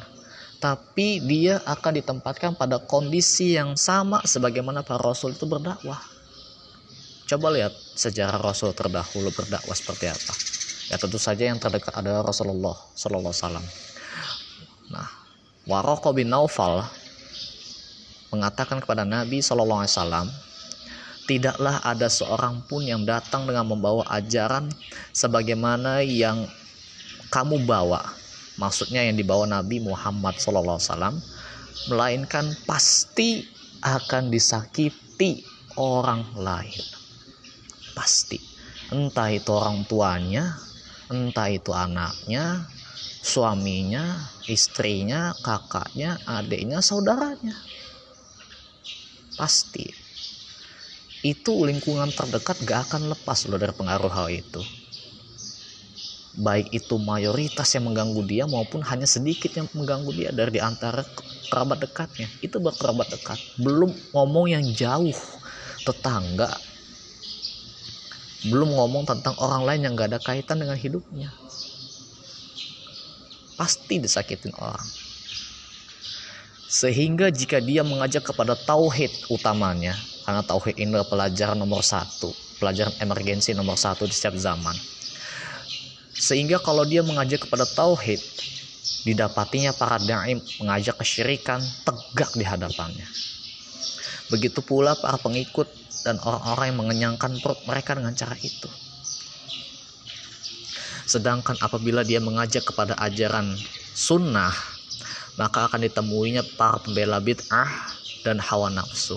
[0.59, 6.03] Tapi dia akan ditempatkan pada kondisi yang sama sebagaimana para rasul itu berdakwah.
[7.29, 10.35] Coba lihat sejarah rasul terdahulu berdakwah seperti apa.
[10.89, 13.61] Ya tentu saja yang terdekat adalah Rasulullah Sallallahu Wasallam
[14.89, 15.05] Nah,
[15.69, 16.81] Waroko bin Naufal
[18.33, 20.27] mengatakan kepada Nabi Shallallahu Alaihi Wasallam,
[21.29, 24.73] tidaklah ada seorang pun yang datang dengan membawa ajaran
[25.13, 26.49] sebagaimana yang
[27.29, 28.18] kamu bawa.
[28.59, 31.23] Maksudnya yang dibawa Nabi Muhammad Wasallam,
[31.87, 33.47] melainkan pasti
[33.81, 35.47] akan disakiti
[35.79, 36.85] orang lain.
[37.95, 38.39] Pasti.
[38.89, 40.59] Entah itu orang tuanya,
[41.13, 42.67] entah itu anaknya,
[43.23, 47.55] suaminya, istrinya, kakaknya, adiknya, saudaranya.
[49.37, 49.87] Pasti.
[51.23, 54.63] Itu lingkungan terdekat gak akan lepas loh dari pengaruh hal itu.
[56.39, 61.03] Baik itu mayoritas yang mengganggu dia maupun hanya sedikit yang mengganggu dia dari di antara
[61.51, 62.31] kerabat dekatnya.
[62.39, 63.39] Itu berkerabat dekat.
[63.59, 65.19] Belum ngomong yang jauh,
[65.83, 66.55] tetangga.
[68.47, 71.35] Belum ngomong tentang orang lain yang gak ada kaitan dengan hidupnya
[73.59, 74.87] pasti disakitin orang.
[76.71, 82.31] Sehingga jika dia mengajak kepada tauhid utamanya, karena tauhid ini adalah pelajaran nomor satu,
[82.63, 84.79] pelajaran emergensi nomor satu di setiap zaman.
[86.19, 88.19] Sehingga kalau dia mengajak kepada tauhid,
[89.07, 93.07] didapatinya para daim mengajak kesyirikan tegak di hadapannya.
[94.29, 95.71] Begitu pula para pengikut
[96.03, 98.69] dan orang-orang yang mengenyangkan perut mereka dengan cara itu.
[101.09, 103.57] Sedangkan apabila dia mengajak kepada ajaran
[103.97, 104.53] sunnah,
[105.41, 107.71] maka akan ditemuinya para pembela bid'ah
[108.27, 109.17] dan hawa nafsu.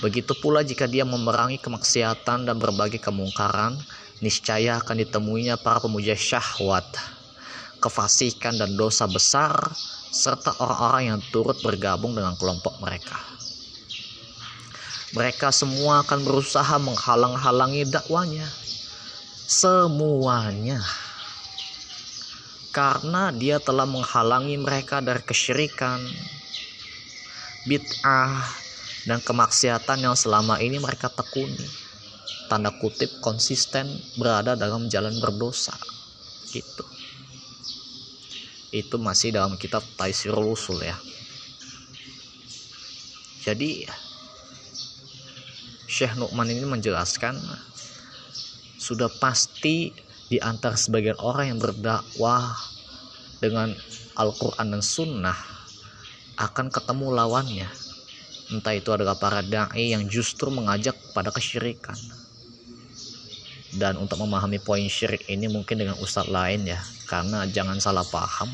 [0.00, 3.76] Begitu pula jika dia memerangi kemaksiatan dan berbagai kemungkaran,
[4.24, 6.86] niscaya akan ditemuinya para pemuja syahwat,
[7.80, 9.52] kefasikan dan dosa besar,
[10.12, 13.20] serta orang-orang yang turut bergabung dengan kelompok mereka.
[15.12, 18.48] Mereka semua akan berusaha menghalang-halangi dakwanya.
[19.46, 20.82] Semuanya.
[22.74, 25.96] Karena dia telah menghalangi mereka dari kesyirikan
[27.64, 28.44] bid'ah
[29.08, 31.85] dan kemaksiatan yang selama ini mereka tekuni
[32.46, 33.86] tanda kutip konsisten
[34.18, 35.74] berada dalam jalan berdosa.
[36.50, 36.84] Gitu.
[38.74, 40.96] Itu masih dalam kitab Taisirul Usul ya.
[43.46, 43.86] Jadi
[45.86, 47.38] Syekh Nu'man ini menjelaskan
[48.74, 49.94] sudah pasti
[50.26, 52.58] di antara sebagian orang yang berdakwah
[53.38, 53.70] dengan
[54.18, 55.38] Al-Quran dan Sunnah
[56.36, 57.70] akan ketemu lawannya.
[58.50, 61.98] Entah itu adalah para da'i yang justru mengajak pada kesyirikan
[63.76, 66.80] dan untuk memahami poin syirik ini mungkin dengan ustadz lain ya.
[67.06, 68.50] Karena jangan salah paham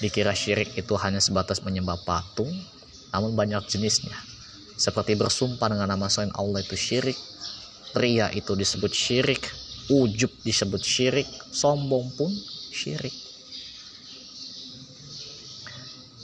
[0.00, 2.54] dikira syirik itu hanya sebatas menyembah patung
[3.10, 4.16] namun banyak jenisnya.
[4.80, 7.18] Seperti bersumpah dengan nama selain Allah itu syirik
[7.98, 9.50] ria itu disebut syirik
[9.90, 12.30] ujub disebut syirik sombong pun
[12.70, 13.12] syirik.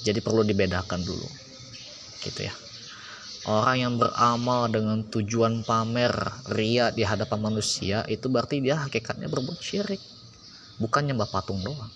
[0.06, 1.26] Jadi perlu dibedakan dulu
[2.22, 2.65] gitu ya
[3.46, 6.10] Orang yang beramal dengan tujuan pamer
[6.50, 10.02] ria di hadapan manusia itu berarti dia hakikatnya berbuat syirik.
[10.82, 11.86] Bukan nyembah patung doang.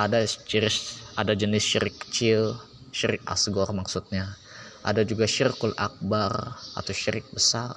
[0.00, 0.72] Ada ciri
[1.20, 2.56] ada jenis syirik kecil,
[2.96, 4.40] syirik asgor maksudnya.
[4.80, 7.76] Ada juga syirkul akbar atau syirik besar.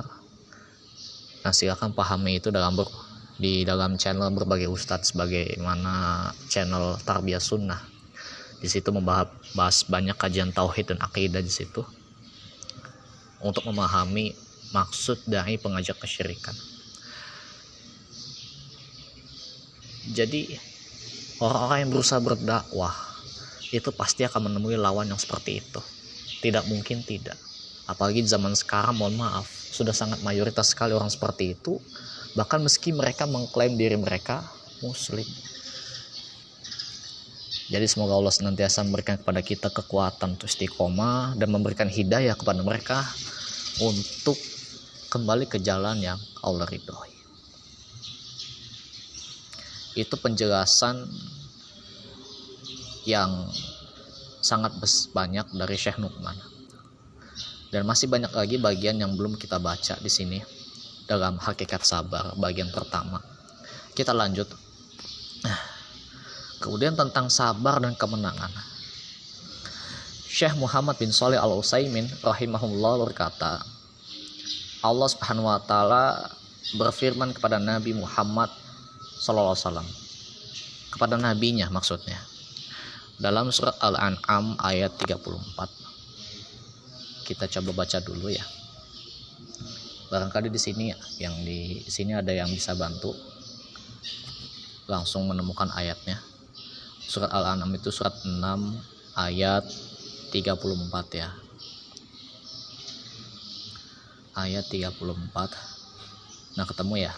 [1.44, 2.88] Nah, silakan pahami itu dalam ber,
[3.36, 7.84] di dalam channel berbagai ustadz sebagaimana channel Tarbiyah Sunnah.
[8.64, 11.84] Di situ membahas banyak kajian tauhid dan akidah di situ
[13.42, 14.34] untuk memahami
[14.72, 16.56] maksud dari pengajak kesyirikan.
[20.12, 20.58] Jadi
[21.40, 22.94] orang-orang yang berusaha berdakwah
[23.72, 25.82] itu pasti akan menemui lawan yang seperti itu.
[26.42, 27.38] Tidak mungkin tidak.
[27.88, 31.80] Apalagi zaman sekarang mohon maaf sudah sangat mayoritas sekali orang seperti itu.
[32.36, 34.44] Bahkan meski mereka mengklaim diri mereka
[34.84, 35.28] muslim.
[37.72, 43.00] Jadi semoga Allah senantiasa memberikan kepada kita kekuatan untuk istiqomah dan memberikan hidayah kepada mereka
[43.80, 44.36] untuk
[45.08, 47.16] kembali ke jalan yang Allah ridhoi.
[49.96, 51.08] Itu penjelasan
[53.08, 53.48] yang
[54.44, 54.76] sangat
[55.16, 56.36] banyak dari Syekh Nukman.
[57.72, 60.44] Dan masih banyak lagi bagian yang belum kita baca di sini
[61.08, 63.24] dalam hakikat sabar bagian pertama.
[63.96, 64.52] Kita lanjut.
[66.62, 68.54] Kemudian tentang sabar dan kemenangan.
[70.30, 73.66] Syekh Muhammad bin Saleh Al Utsaimin rahimahullah berkata,
[74.86, 76.30] Allah Subhanahu wa taala
[76.78, 78.54] berfirman kepada Nabi Muhammad
[79.20, 79.90] sallallahu alaihi wasallam.
[80.94, 82.22] Kepada nabinya maksudnya.
[83.18, 87.26] Dalam surat Al-An'am ayat 34.
[87.26, 88.46] Kita coba baca dulu ya.
[90.14, 93.18] Barangkali di sini yang di sini ada yang bisa bantu
[94.86, 96.31] langsung menemukan ayatnya
[97.06, 98.38] surat Al-An'am itu surat 6
[99.18, 99.66] ayat
[100.32, 101.30] 34 ya.
[104.38, 107.14] Ayat 34 nah ketemu ya.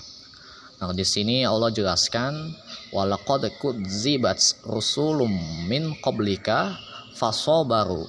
[0.81, 2.53] Nah di sini Allah jelaskan
[2.91, 5.31] walaqad kudzibat rusulum
[5.65, 6.77] min qablika
[7.17, 8.05] fasabaru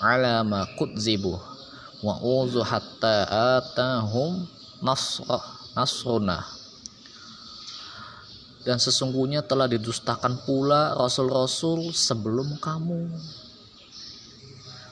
[0.00, 1.36] ala ma kudzibu
[2.02, 4.48] wa uzu hatta atahum
[4.80, 5.42] nasrah
[5.76, 6.61] nasruna
[8.62, 13.10] dan sesungguhnya telah didustakan pula rasul-rasul sebelum kamu.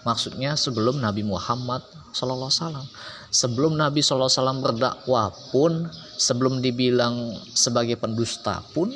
[0.02, 2.90] Maksudnya sebelum Nabi Muhammad Sallallahu Alaihi
[3.30, 5.86] Sebelum Nabi Sallallahu Alaihi berdakwah pun,
[6.18, 8.90] sebelum dibilang sebagai pendusta pun,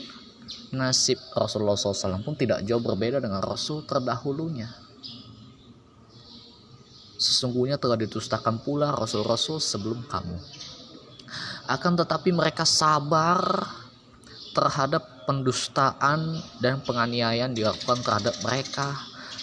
[0.74, 4.66] nasib Rasulullah SAW pun tidak jauh berbeda dengan Rasul terdahulunya.
[7.14, 10.36] Sesungguhnya telah didustakan pula Rasul-Rasul sebelum kamu.
[11.70, 13.38] Akan tetapi mereka sabar
[14.54, 18.94] terhadap pendustaan dan penganiayaan dilakukan terhadap mereka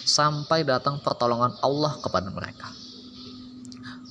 [0.02, 2.72] sampai datang pertolongan Allah kepada mereka.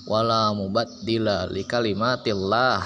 [0.06, 2.86] Wala mubaddila li kalimatillah.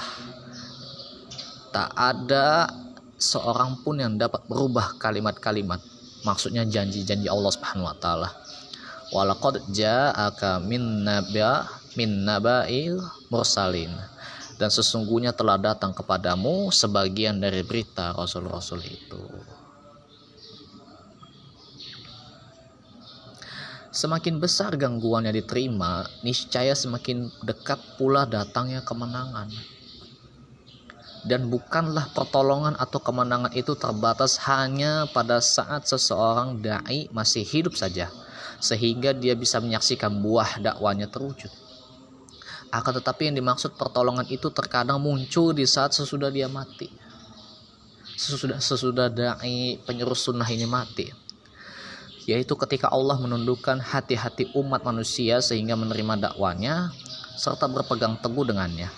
[1.75, 2.71] Tak ada
[3.19, 5.83] seorang pun yang dapat berubah kalimat-kalimat.
[6.23, 8.29] Maksudnya janji-janji Allah Subhanahu wa taala.
[9.13, 13.93] Walaqad ja'aka min naba min naba'il mursalin
[14.55, 19.23] dan sesungguhnya telah datang kepadamu sebagian dari berita rasul-rasul itu.
[23.95, 29.47] Semakin besar gangguan yang diterima, niscaya semakin dekat pula datangnya kemenangan.
[31.25, 38.11] Dan bukanlah pertolongan atau kemenangan itu terbatas hanya pada saat seseorang dai masih hidup saja,
[38.59, 41.64] sehingga dia bisa menyaksikan buah dakwanya terwujud
[42.81, 46.89] akan tetapi yang dimaksud pertolongan itu terkadang muncul di saat sesudah dia mati.
[48.15, 51.11] Sesudah sesudah dai penyeru sunnah ini mati.
[52.25, 56.89] Yaitu ketika Allah menundukkan hati-hati umat manusia sehingga menerima dakwanya
[57.35, 58.89] serta berpegang teguh dengannya.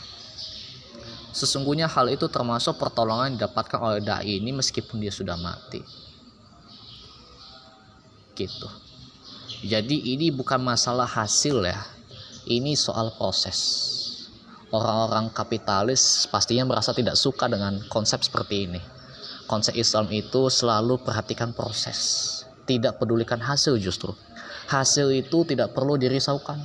[1.38, 5.86] sesungguhnya hal itu termasuk pertolongan yang didapatkan oleh dai ini meskipun dia sudah mati
[8.34, 8.70] gitu
[9.62, 11.78] jadi ini bukan masalah hasil ya
[12.48, 13.60] ini soal proses.
[14.72, 18.82] Orang-orang kapitalis pastinya merasa tidak suka dengan konsep seperti ini.
[19.48, 22.28] Konsep Islam itu selalu perhatikan proses
[22.68, 24.12] tidak pedulikan hasil justru.
[24.68, 26.60] Hasil itu tidak perlu dirisaukan.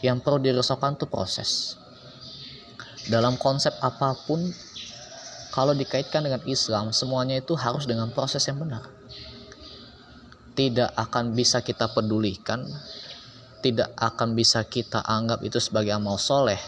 [0.00, 1.76] Yang perlu dirisaukan itu proses.
[3.12, 4.40] Dalam konsep apa pun
[5.52, 8.88] kalau dikaitkan dengan Islam semuanya itu harus dengan proses yang benar.
[10.56, 12.64] Tidak akan bisa kita pedulikan
[13.60, 16.58] tidak akan bisa kita anggap itu sebagai amal soleh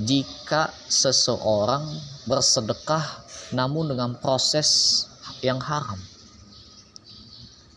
[0.00, 1.84] jika seseorang
[2.24, 3.04] bersedekah
[3.52, 5.04] namun dengan proses
[5.42, 5.98] yang haram.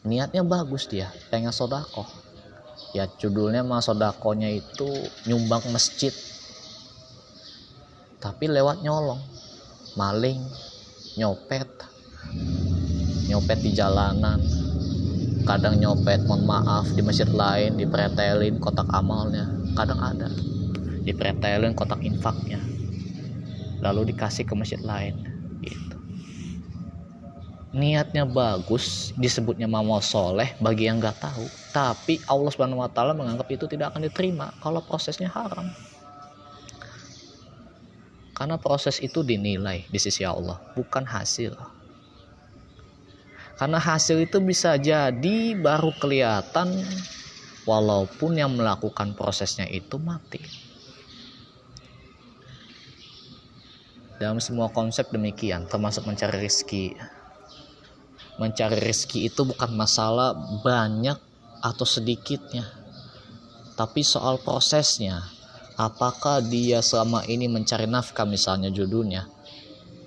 [0.04, 2.06] Niatnya bagus dia pengen sodako
[2.94, 4.88] ya judulnya mah sodakonya itu
[5.26, 6.14] nyumbang masjid.
[8.22, 9.20] Tapi lewat nyolong
[10.00, 10.40] maling
[11.20, 11.68] nyopet
[13.28, 14.42] nyopet di jalanan
[15.44, 19.48] kadang nyopet mohon maaf di masjid lain dipretelin kotak amalnya.
[19.76, 20.32] Kadang ada.
[21.04, 22.60] Dipretelin kotak infaknya.
[23.84, 25.34] Lalu dikasih ke masjid lain.
[27.74, 31.46] Niatnya bagus disebutnya mamal soleh bagi yang nggak tahu.
[31.74, 35.66] Tapi Allah subhanahu wa taala menganggap itu tidak akan diterima kalau prosesnya haram.
[38.38, 41.58] Karena proses itu dinilai di sisi Allah bukan hasil
[43.60, 46.74] karena hasil itu bisa jadi baru kelihatan
[47.64, 50.42] walaupun yang melakukan prosesnya itu mati.
[54.18, 56.96] Dalam semua konsep demikian termasuk mencari rezeki.
[58.42, 60.34] Mencari rezeki itu bukan masalah
[60.66, 61.18] banyak
[61.62, 62.84] atau sedikitnya
[63.74, 65.26] tapi soal prosesnya.
[65.74, 69.26] Apakah dia selama ini mencari nafkah misalnya judulnya?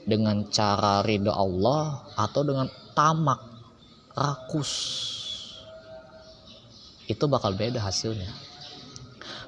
[0.06, 3.44] Dengan cara ridho Allah atau dengan tamak
[4.16, 4.72] rakus.
[7.04, 8.32] Itu bakal beda hasilnya.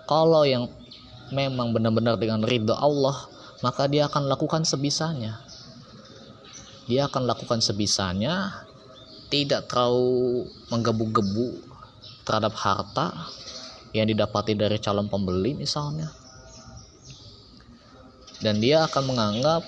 [0.04, 0.68] Kalau yang
[1.32, 3.16] memang benar-benar dengan ridho Allah
[3.64, 5.42] maka dia akan lakukan sebisanya.
[6.86, 8.64] Dia akan lakukan sebisanya
[9.28, 11.60] tidak terlalu menggebu-gebu
[12.24, 13.12] terhadap harta
[13.92, 16.08] yang didapati dari calon pembeli misalnya.
[18.38, 19.66] Dan dia akan menganggap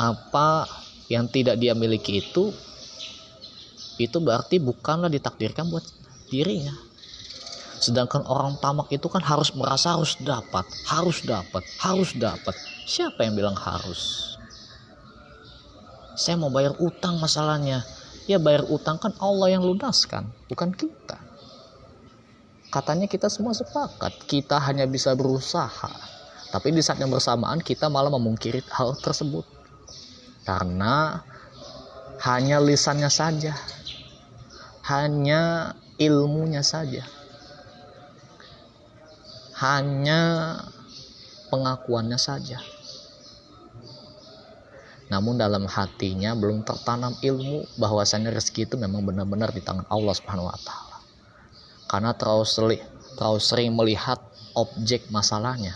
[0.00, 0.66] apa
[1.12, 2.50] yang tidak dia miliki itu
[3.98, 5.84] itu berarti bukanlah ditakdirkan buat
[6.30, 6.88] dirinya
[7.78, 12.54] sedangkan orang tamak itu kan harus merasa harus dapat harus dapat harus dapat.
[12.88, 14.34] Siapa yang bilang harus?
[16.18, 17.86] Saya mau bayar utang masalahnya.
[18.26, 21.16] Ya bayar utang kan Allah yang lunaskan bukan kita.
[22.68, 25.88] Katanya kita semua sepakat kita hanya bisa berusaha.
[26.48, 29.46] Tapi di saat yang bersamaan kita malah memungkiri hal tersebut.
[30.44, 31.24] Karena
[32.24, 33.56] hanya lisannya saja
[34.88, 37.04] hanya ilmunya saja
[39.58, 40.20] hanya
[41.52, 42.60] pengakuannya saja
[45.08, 50.52] namun dalam hatinya belum tertanam ilmu bahwasanya rezeki itu memang benar-benar di tangan Allah Subhanahu
[50.52, 50.96] wa taala.
[51.88, 52.82] Karena terlalu sering,
[53.16, 54.20] terlalu sering melihat
[54.52, 55.72] objek masalahnya.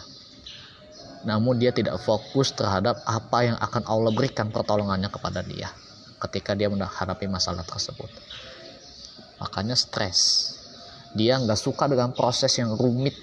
[1.25, 5.73] Namun dia tidak fokus terhadap apa yang akan Allah berikan pertolongannya kepada dia
[6.29, 8.13] ketika dia menghadapi masalah tersebut.
[9.43, 10.55] Makanya stres.
[11.19, 13.19] Dia nggak suka dengan proses yang rumit.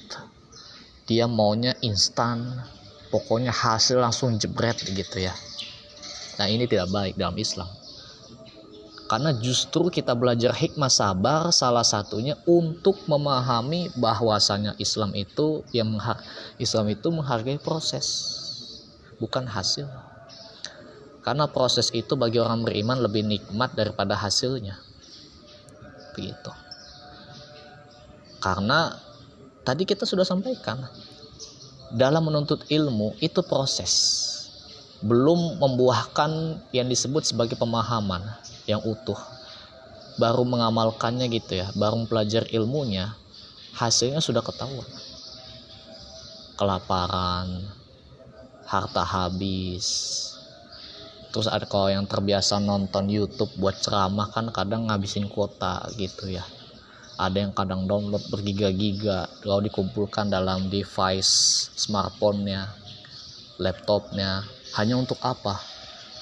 [1.08, 2.60] Dia maunya instan.
[3.08, 5.34] Pokoknya hasil langsung jebret gitu ya
[6.40, 7.68] Nah, ini tidak baik dalam Islam.
[9.12, 16.00] Karena justru kita belajar hikmah sabar salah satunya untuk memahami bahwasanya Islam itu yang
[16.56, 18.08] Islam itu menghargai proses,
[19.20, 19.92] bukan hasil.
[21.20, 24.80] Karena proses itu bagi orang beriman lebih nikmat daripada hasilnya.
[26.20, 26.52] Begitu.
[28.44, 28.92] Karena
[29.64, 30.84] tadi kita sudah sampaikan
[31.96, 34.28] dalam menuntut ilmu itu proses.
[35.00, 38.20] Belum membuahkan yang disebut sebagai pemahaman
[38.68, 39.18] yang utuh.
[40.20, 43.16] Baru mengamalkannya gitu ya baru mempelajari ilmunya
[43.80, 44.88] hasilnya sudah ketahuan.
[46.60, 47.64] Kelaparan
[48.68, 50.29] harta habis
[51.30, 56.46] terus ada kalau yang terbiasa nonton YouTube buat ceramah kan kadang ngabisin kuota gitu ya
[57.20, 62.80] ada yang kadang download bergiga-giga lalu dikumpulkan dalam device smartphone-nya
[63.60, 64.48] laptopnya
[64.80, 65.60] hanya untuk apa?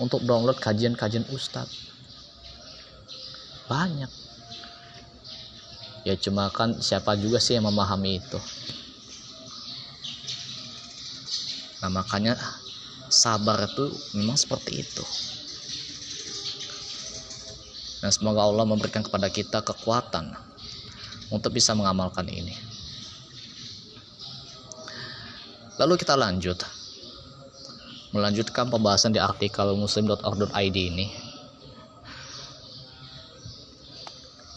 [0.01, 1.85] Untuk download kajian-kajian ustadz.
[3.69, 4.09] Banyak.
[6.05, 8.39] Ya cuma kan siapa juga sih yang memahami itu.
[11.83, 12.39] Nah makanya
[13.09, 15.03] sabar itu memang seperti itu.
[18.03, 20.31] Dan semoga Allah memberikan kepada kita kekuatan
[21.33, 22.53] untuk bisa mengamalkan ini.
[25.77, 26.61] Lalu kita lanjut.
[28.15, 31.07] Melanjutkan pembahasan di artikel muslim.org.id ini.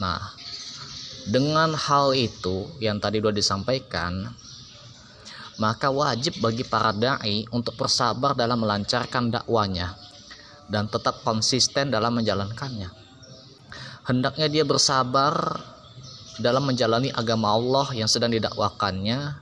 [0.00, 0.40] Nah
[1.28, 4.32] dengan hal itu yang tadi sudah disampaikan
[5.60, 9.92] maka wajib bagi para dai untuk bersabar dalam melancarkan dakwanya
[10.72, 12.88] dan tetap konsisten dalam menjalankannya.
[14.08, 15.60] Hendaknya dia bersabar
[16.40, 19.36] dalam menjalani agama Allah yang sedang didakwakannya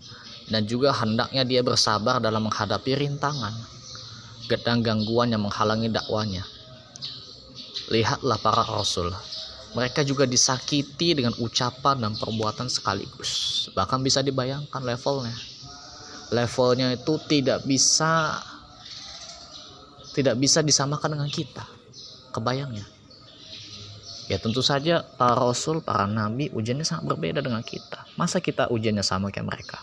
[0.51, 3.55] dan juga hendaknya dia bersabar dalam menghadapi rintangan
[4.51, 6.43] dan gangguan yang menghalangi dakwanya.
[7.95, 9.14] Lihatlah para rasul.
[9.79, 13.69] Mereka juga disakiti dengan ucapan dan perbuatan sekaligus.
[13.77, 15.37] Bahkan bisa dibayangkan levelnya
[16.33, 18.41] levelnya itu tidak bisa
[20.12, 21.64] tidak bisa disamakan dengan kita.
[22.35, 22.85] Kebayangnya.
[24.29, 28.05] Ya tentu saja para rasul para nabi ujiannya sangat berbeda dengan kita.
[28.20, 29.79] Masa kita ujiannya sama kayak mereka?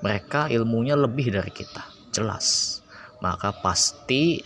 [0.00, 1.84] Mereka ilmunya lebih dari kita.
[2.16, 2.80] Jelas.
[3.20, 4.40] Maka pasti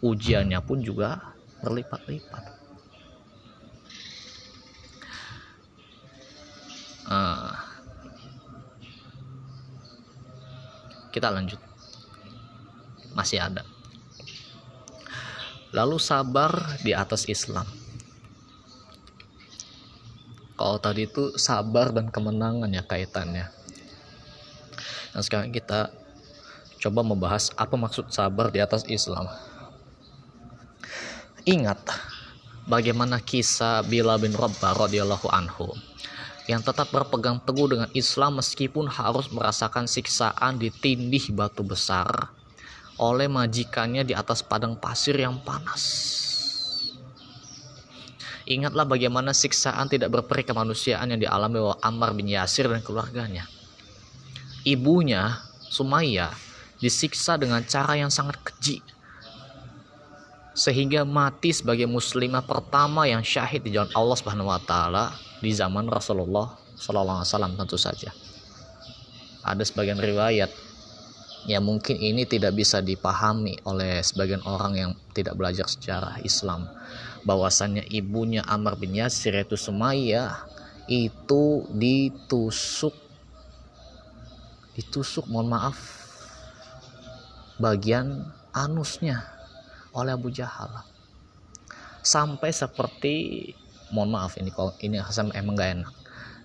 [0.00, 2.44] ujiannya pun juga berlipat-lipat.
[7.08, 7.67] Uh,
[11.18, 11.58] kita lanjut.
[13.18, 13.66] Masih ada.
[15.74, 17.66] Lalu sabar di atas Islam.
[20.54, 23.50] Kalau tadi itu sabar dan kemenangan ya kaitannya.
[25.14, 25.90] Nah sekarang kita
[26.78, 29.26] coba membahas apa maksud sabar di atas Islam.
[31.42, 31.78] Ingat
[32.70, 35.74] bagaimana kisah Bila bin Rabbah radhiyallahu anhu
[36.48, 42.32] yang tetap berpegang teguh dengan Islam meskipun harus merasakan siksaan ditindih batu besar
[42.96, 45.84] oleh majikannya di atas padang pasir yang panas.
[48.48, 53.44] Ingatlah bagaimana siksaan tidak berperi kemanusiaan yang dialami oleh Ammar bin Yasir dan keluarganya.
[54.64, 55.36] Ibunya,
[55.68, 56.32] Sumaya,
[56.80, 58.80] disiksa dengan cara yang sangat keji
[60.58, 65.86] sehingga mati sebagai muslimah pertama yang syahid di jalan Allah Subhanahu wa taala di zaman
[65.86, 68.10] Rasulullah Sallallahu Alaihi Wasallam tentu saja.
[69.46, 70.50] Ada sebagian riwayat
[71.46, 76.66] yang mungkin ini tidak bisa dipahami oleh sebagian orang yang tidak belajar sejarah Islam.
[77.22, 80.42] Bahwasannya ibunya Amr bin Yasir yaitu Sumayyah
[80.90, 82.98] itu ditusuk.
[84.74, 85.78] Ditusuk mohon maaf
[87.58, 89.37] bagian anusnya
[89.98, 90.70] oleh Abu Jahal.
[92.00, 93.50] Sampai seperti
[93.90, 95.94] mohon maaf ini kalau ini Hasan emang gak enak.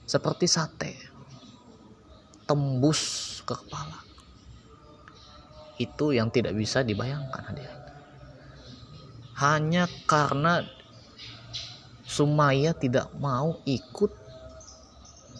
[0.09, 0.93] Seperti sate
[2.49, 4.01] tembus ke kepala.
[5.77, 7.83] Itu yang tidak bisa dibayangkan hadir
[9.43, 10.61] hanya karena
[12.03, 14.13] Sumaya tidak mau ikut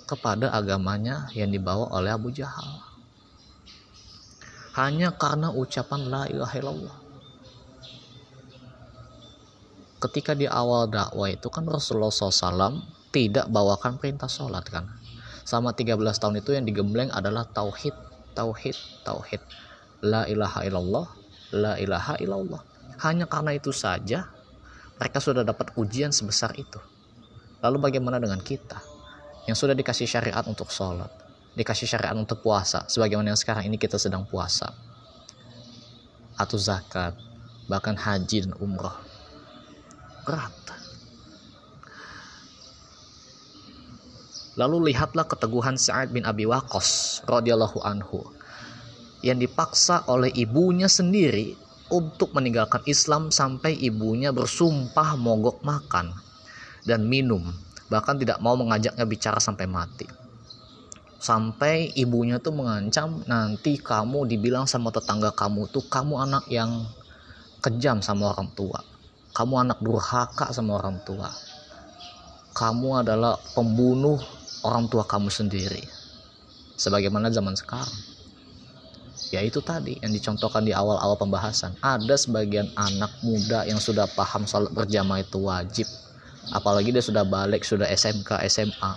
[0.10, 2.82] kepada agamanya yang dibawa oleh Abu Jahal.
[4.74, 6.98] Hanya karena ucapan la ilaha illallah
[10.10, 12.84] ketika di awal dakwah itu kan Rasulullah SAW
[13.16, 14.92] tidak bawakan perintah sholat kan.
[15.48, 17.96] Sama 13 tahun itu yang digembleng adalah tauhid
[18.36, 18.76] tauhid
[19.08, 19.40] tauhid.
[20.04, 21.08] La ilaha illallah
[21.56, 22.60] la ilaha illallah.
[23.00, 24.28] Hanya karena itu saja
[25.00, 26.80] mereka sudah dapat ujian sebesar itu.
[27.64, 28.84] Lalu bagaimana dengan kita
[29.48, 31.12] yang sudah dikasih syariat untuk sholat
[31.54, 34.74] dikasih syariat untuk puasa sebagaimana yang sekarang ini kita sedang puasa?
[36.34, 37.14] Atau zakat
[37.70, 39.13] bahkan haji dan umrah
[40.24, 40.56] berat.
[44.54, 48.22] Lalu lihatlah keteguhan Sa'ad bin Abi Waqqas radhiyallahu anhu
[49.26, 51.58] yang dipaksa oleh ibunya sendiri
[51.90, 56.14] untuk meninggalkan Islam sampai ibunya bersumpah mogok makan
[56.84, 57.50] dan minum
[57.88, 60.06] bahkan tidak mau mengajaknya bicara sampai mati
[61.24, 66.84] sampai ibunya tuh mengancam nanti kamu dibilang sama tetangga kamu tuh kamu anak yang
[67.64, 68.93] kejam sama orang tua
[69.34, 71.34] kamu anak durhaka sama orang tua.
[72.54, 74.22] Kamu adalah pembunuh
[74.62, 75.82] orang tua kamu sendiri.
[76.78, 78.14] Sebagaimana zaman sekarang.
[79.34, 81.74] Ya itu tadi yang dicontohkan di awal-awal pembahasan.
[81.82, 85.90] Ada sebagian anak muda yang sudah paham sholat berjamaah itu wajib.
[86.54, 88.94] Apalagi dia sudah balik sudah SMK SMA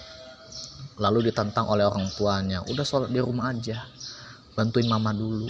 [0.96, 3.88] lalu ditantang oleh orang tuanya udah sholat di rumah aja.
[4.52, 5.48] Bantuin mama dulu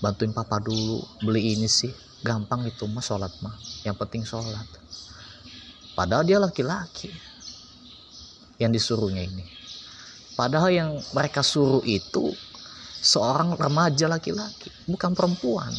[0.00, 1.04] bantuin papa dulu.
[1.22, 3.56] Beli ini sih gampang itu mah sholat mah.
[3.84, 4.66] Yang penting sholat.
[5.96, 7.10] Padahal dia laki-laki.
[8.60, 9.44] Yang disuruhnya ini.
[10.36, 12.32] Padahal yang mereka suruh itu
[13.00, 15.72] seorang remaja laki-laki bukan perempuan.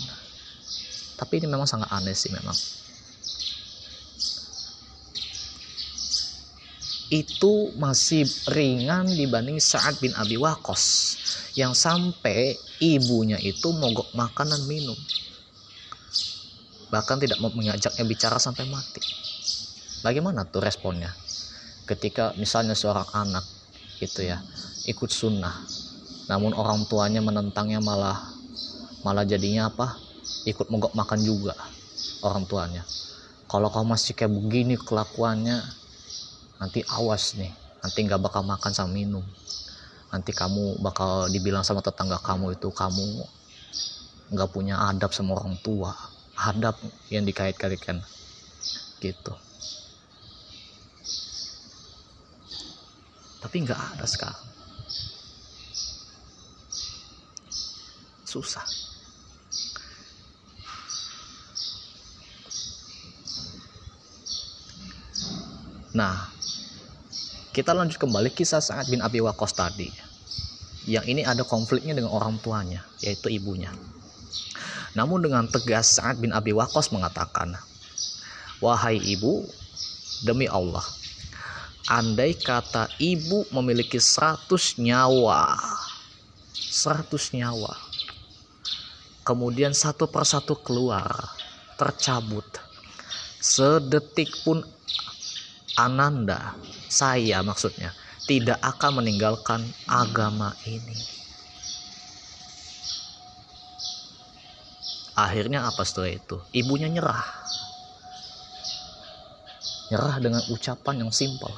[1.18, 2.58] Tapi ini memang sangat aneh sih memang.
[7.12, 11.18] Itu masih ringan dibanding Sa'ad bin Abi Waqqas.
[11.54, 14.96] Yang sampai ibunya itu mogok makanan minum
[16.92, 19.00] bahkan tidak mau mengajaknya bicara sampai mati.
[20.04, 21.16] Bagaimana tuh responnya?
[21.88, 23.48] Ketika misalnya seorang anak
[24.04, 24.44] gitu ya
[24.90, 25.54] ikut sunnah
[26.26, 28.18] namun orang tuanya menentangnya malah
[29.08, 29.96] malah jadinya apa?
[30.44, 31.56] Ikut mogok makan juga
[32.26, 32.84] orang tuanya.
[33.48, 35.60] Kalau kamu masih kayak begini kelakuannya
[36.62, 39.24] nanti awas nih nanti nggak bakal makan sama minum.
[40.12, 43.24] Nanti kamu bakal dibilang sama tetangga kamu itu kamu
[44.32, 45.92] nggak punya adab sama orang tua
[46.42, 46.78] adab
[47.14, 48.02] yang dikait-kaitkan
[48.98, 49.34] gitu
[53.42, 54.46] tapi nggak ada sekarang
[58.26, 58.66] susah
[65.94, 66.32] nah
[67.52, 69.92] kita lanjut kembali kisah Sa'ad bin Abi Waqqas tadi.
[70.88, 73.76] Yang ini ada konfliknya dengan orang tuanya, yaitu ibunya.
[74.92, 77.56] Namun dengan tegas Sa'ad bin Abi Waqqas mengatakan,
[78.60, 79.48] "Wahai ibu,
[80.22, 80.84] demi Allah,
[81.90, 85.58] andai kata ibu memiliki 100 nyawa,
[86.54, 87.74] 100 nyawa,
[89.26, 91.10] kemudian satu persatu keluar,
[91.80, 92.46] tercabut,
[93.42, 94.62] sedetik pun
[95.80, 96.54] Ananda,
[96.92, 97.96] saya maksudnya,
[98.30, 101.21] tidak akan meninggalkan agama ini.
[105.22, 106.42] Akhirnya apa setelah itu?
[106.50, 107.22] Ibunya nyerah.
[109.94, 111.54] Nyerah dengan ucapan yang simpel.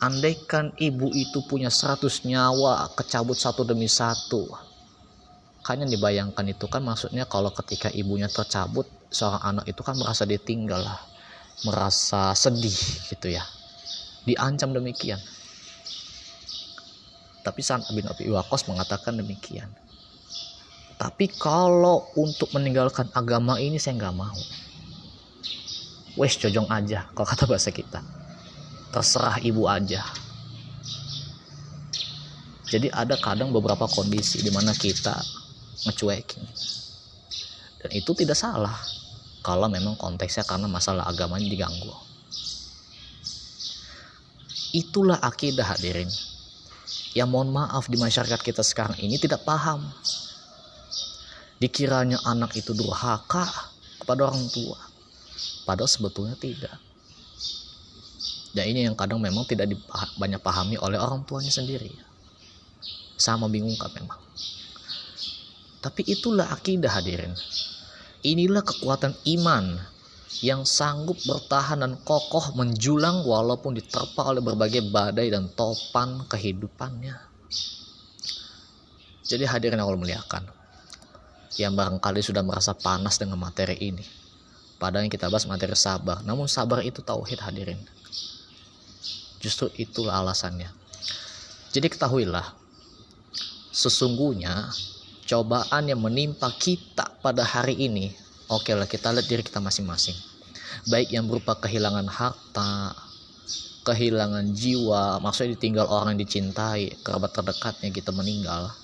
[0.00, 4.48] Andaikan ibu itu punya 100 nyawa, kecabut satu demi satu.
[5.64, 10.22] Kan yang dibayangkan itu kan maksudnya kalau ketika ibunya tercabut, seorang anak itu kan merasa
[10.22, 10.86] ditinggal
[11.66, 12.78] merasa sedih
[13.10, 13.44] gitu ya
[14.24, 15.18] diancam demikian
[17.42, 19.68] tapi Sa'ad bin Abi Waqqas mengatakan demikian
[21.00, 24.36] tapi kalau untuk meninggalkan agama ini saya nggak mau
[26.20, 28.04] wes jojong aja kalau kata bahasa kita
[28.92, 30.04] terserah ibu aja
[32.68, 35.16] jadi ada kadang beberapa kondisi di mana kita
[35.88, 36.44] ngecuekin
[37.80, 38.76] dan itu tidak salah
[39.40, 41.96] kalau memang konteksnya karena masalah agamanya diganggu.
[44.76, 46.08] Itulah akidah hadirin.
[47.16, 49.82] Ya mohon maaf di masyarakat kita sekarang ini tidak paham.
[51.60, 53.44] Dikiranya anak itu durhaka
[54.00, 54.80] kepada orang tua.
[55.68, 56.72] Padahal sebetulnya tidak.
[58.50, 59.70] Dan ini yang kadang memang tidak
[60.18, 61.92] banyak pahami oleh orang tuanya sendiri.
[63.14, 64.18] Sama bingung kan memang.
[65.84, 67.36] Tapi itulah akidah hadirin.
[68.20, 69.80] Inilah kekuatan iman
[70.44, 77.16] yang sanggup bertahan dan kokoh menjulang walaupun diterpa oleh berbagai badai dan topan kehidupannya.
[79.24, 80.59] Jadi hadirin Allah muliakan.
[81.58, 84.04] Yang barangkali sudah merasa panas dengan materi ini.
[84.78, 86.22] Padahal yang kita bahas materi sabar.
[86.22, 87.80] Namun sabar itu tauhid hadirin.
[89.42, 90.70] Justru itulah alasannya.
[91.74, 92.54] Jadi ketahuilah.
[93.70, 94.70] Sesungguhnya
[95.30, 98.10] cobaan yang menimpa kita pada hari ini
[98.50, 100.18] oke okay lah kita lihat diri kita masing-masing
[100.90, 102.98] baik yang berupa kehilangan harta
[103.86, 108.74] kehilangan jiwa maksudnya ditinggal orang yang dicintai kerabat terdekatnya kita meninggal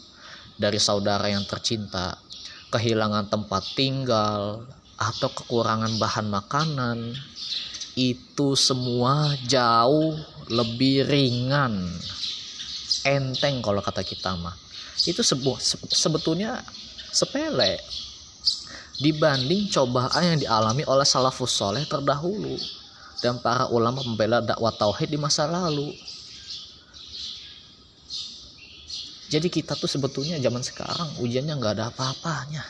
[0.55, 2.15] dari saudara yang tercinta
[2.73, 6.99] kehilangan tempat tinggal atau kekurangan bahan makanan
[7.97, 10.17] itu semua jauh
[10.53, 11.89] lebih ringan
[13.05, 14.57] enteng kalau kata kita mah
[15.07, 15.61] itu sebuah
[15.93, 16.65] sebetulnya
[17.13, 17.79] sepele
[19.01, 22.57] dibanding cobaan yang dialami oleh salafus soleh terdahulu
[23.21, 25.93] dan para ulama pembela dakwah tauhid di masa lalu.
[29.27, 32.63] Jadi kita tuh sebetulnya zaman sekarang ujiannya nggak ada apa-apanya.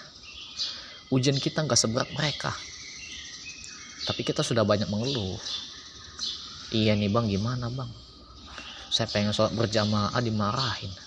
[1.12, 2.50] Ujian kita nggak seberat mereka.
[4.08, 5.38] Tapi kita sudah banyak mengeluh.
[6.72, 7.90] Iya nih bang gimana bang?
[8.90, 11.06] Saya pengen sholat berjamaah dimarahin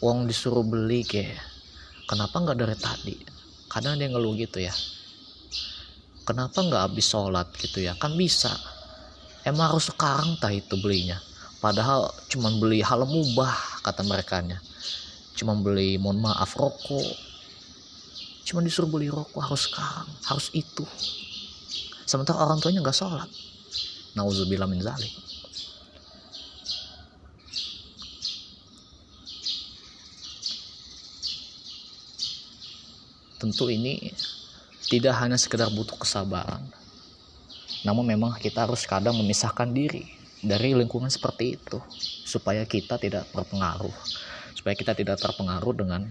[0.00, 1.36] uang disuruh beli kayak
[2.08, 3.16] kenapa nggak dari tadi
[3.68, 4.72] kadang dia ngeluh gitu ya
[6.24, 8.48] kenapa nggak habis sholat gitu ya kan bisa
[9.44, 11.20] emang harus sekarang tah itu belinya
[11.60, 14.58] padahal cuman beli hal mubah kata mereka nya
[15.40, 17.16] cuma beli mohon maaf rokok.
[18.44, 20.84] Cuma disuruh beli rokok harus sekarang harus itu.
[22.04, 23.30] Sementara orang tuanya nggak sholat.
[24.12, 25.08] Nauzubillah min zalik.
[33.40, 34.12] Tentu ini
[34.92, 36.60] tidak hanya sekedar butuh kesabaran.
[37.88, 41.78] Namun memang kita harus kadang memisahkan diri dari lingkungan seperti itu
[42.24, 43.92] supaya kita tidak terpengaruh.
[44.56, 46.04] Supaya kita tidak terpengaruh dengan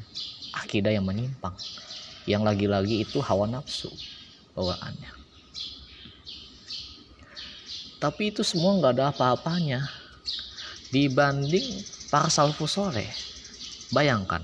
[0.54, 1.54] akidah yang menyimpang
[2.30, 3.90] yang lagi-lagi itu hawa nafsu
[4.54, 5.12] bawaannya.
[8.00, 9.84] Tapi itu semua nggak ada apa-apanya.
[10.90, 13.06] Dibanding para salafus soleh
[13.94, 14.42] bayangkan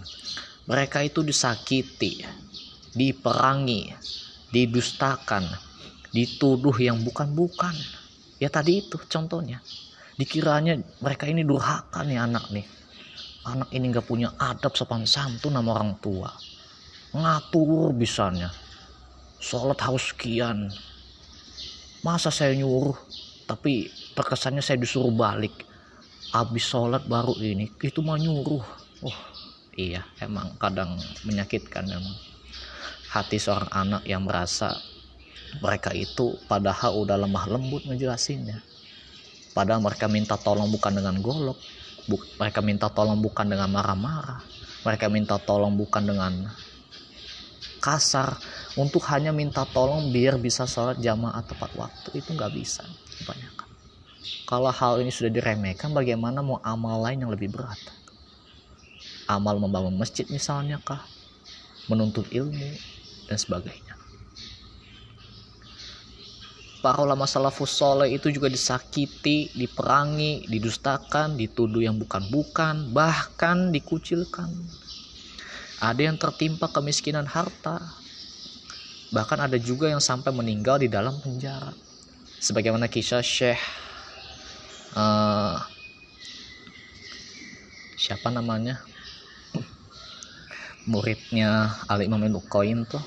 [0.70, 2.22] mereka itu disakiti
[2.94, 3.90] diperangi
[4.54, 5.42] didustakan
[6.14, 7.74] dituduh yang bukan-bukan
[8.40, 9.60] ya tadi itu contohnya.
[10.16, 12.64] Dikiranya mereka ini durhaka nih anak nih.
[13.46, 16.32] Anak ini nggak punya adab sopan santun nama orang tua.
[17.12, 18.50] Ngatur bisanya.
[19.40, 20.72] Sholat harus sekian
[22.06, 22.94] masa saya nyuruh
[23.50, 25.54] tapi terkesannya saya disuruh balik.
[26.34, 28.66] Habis sholat baru ini itu mah nyuruh.
[29.06, 29.20] Oh
[29.76, 30.96] iya emang kadang
[31.28, 32.16] menyakitkan memang.
[33.12, 34.76] Hati seorang anak yang merasa
[35.60, 38.60] mereka itu padahal udah lemah lembut ngejelasinnya.
[39.56, 41.60] Padahal mereka minta tolong bukan dengan golok
[42.38, 44.38] mereka minta tolong bukan dengan marah-marah.
[44.86, 46.34] Mereka minta tolong bukan dengan
[47.82, 48.38] kasar.
[48.78, 52.86] Untuk hanya minta tolong biar bisa sholat jamaah tepat waktu itu nggak bisa
[53.24, 53.66] kebanyakan
[54.46, 57.78] kalau hal ini sudah diremehkan bagaimana mau amal lain yang lebih berat?
[59.26, 61.02] Amal membangun masjid misalnya kah?
[61.90, 62.70] Menuntut ilmu
[63.30, 63.85] dan sebagainya
[66.86, 74.54] para ulama salafus soleh itu juga disakiti, diperangi, didustakan, dituduh yang bukan-bukan, bahkan dikucilkan.
[75.82, 77.82] Ada yang tertimpa kemiskinan harta.
[79.10, 81.74] Bahkan ada juga yang sampai meninggal di dalam penjara.
[82.38, 83.58] Sebagaimana kisah Syekh
[84.94, 85.58] uh,
[87.98, 88.78] siapa namanya?
[90.86, 93.02] Muridnya Ali Imam Qayyim tuh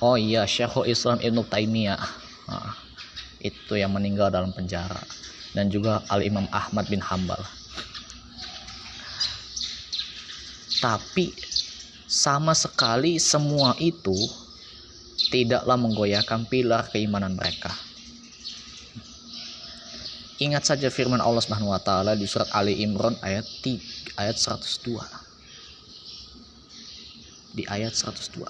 [0.00, 2.00] oh iya Syekhul Islam Ibnu Taimiyah
[2.48, 2.72] nah,
[3.40, 5.00] itu yang meninggal dalam penjara
[5.56, 7.40] dan juga Al Imam Ahmad bin Hambal
[10.80, 11.32] tapi
[12.10, 14.16] sama sekali semua itu
[15.30, 17.70] tidaklah menggoyahkan pilar keimanan mereka
[20.40, 24.96] Ingat saja firman Allah Subhanahu wa taala di surat Ali Imran ayat 3, ayat 102.
[27.60, 28.48] Di ayat 102.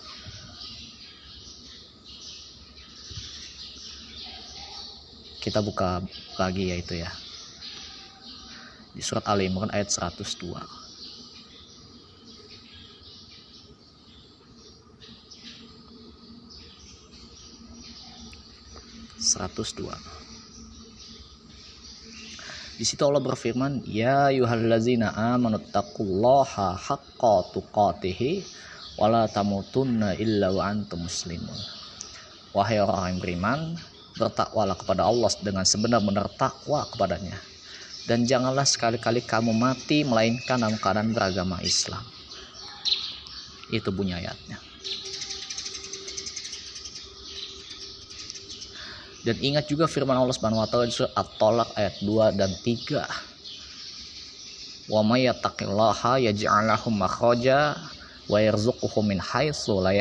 [5.50, 5.98] Kita buka
[6.38, 7.10] lagi ya itu ya.
[8.94, 10.54] Di surat Ali Imran ayat 102
[19.18, 20.20] 102
[22.80, 28.40] di situ Allah berfirman, "Ya ayyuhallazina amanu taqullaha haqqa tuqatih
[28.96, 31.60] wa la tamutunna illa wa antum muslimun."
[32.56, 33.60] Wahai orang yang beriman,
[34.20, 37.40] bertakwalah kepada Allah dengan sebenar-benar takwa kepadanya.
[38.04, 42.04] Dan janganlah sekali-kali kamu mati melainkan dalam keadaan beragama Islam.
[43.72, 44.60] Itu bunyi ayatnya.
[49.20, 53.04] Dan ingat juga firman Allah Subhanahu wa taala di surat At-Talaq ayat 2 dan 3
[54.90, 57.78] wa may yattaqillaha yaj'al lahu makhraja
[58.26, 59.92] wa yarzuquhu min haitsu la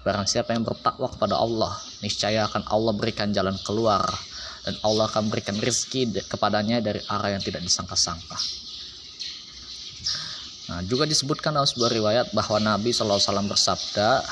[0.00, 4.00] Barang siapa yang bertakwa kepada Allah, niscaya akan Allah berikan jalan keluar
[4.64, 8.36] dan Allah akan berikan rezeki kepadanya dari arah yang tidak disangka-sangka.
[10.70, 13.20] Nah, juga disebutkan dalam sebuah riwayat bahwa Nabi SAW
[13.50, 14.22] bersabda,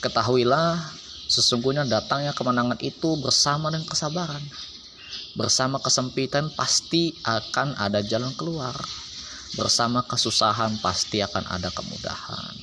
[0.00, 0.80] ketahuilah
[1.28, 4.42] sesungguhnya datangnya kemenangan itu bersama dengan kesabaran.
[5.36, 8.74] Bersama kesempitan pasti akan ada jalan keluar.
[9.52, 12.56] Bersama kesusahan pasti akan ada kemudahan.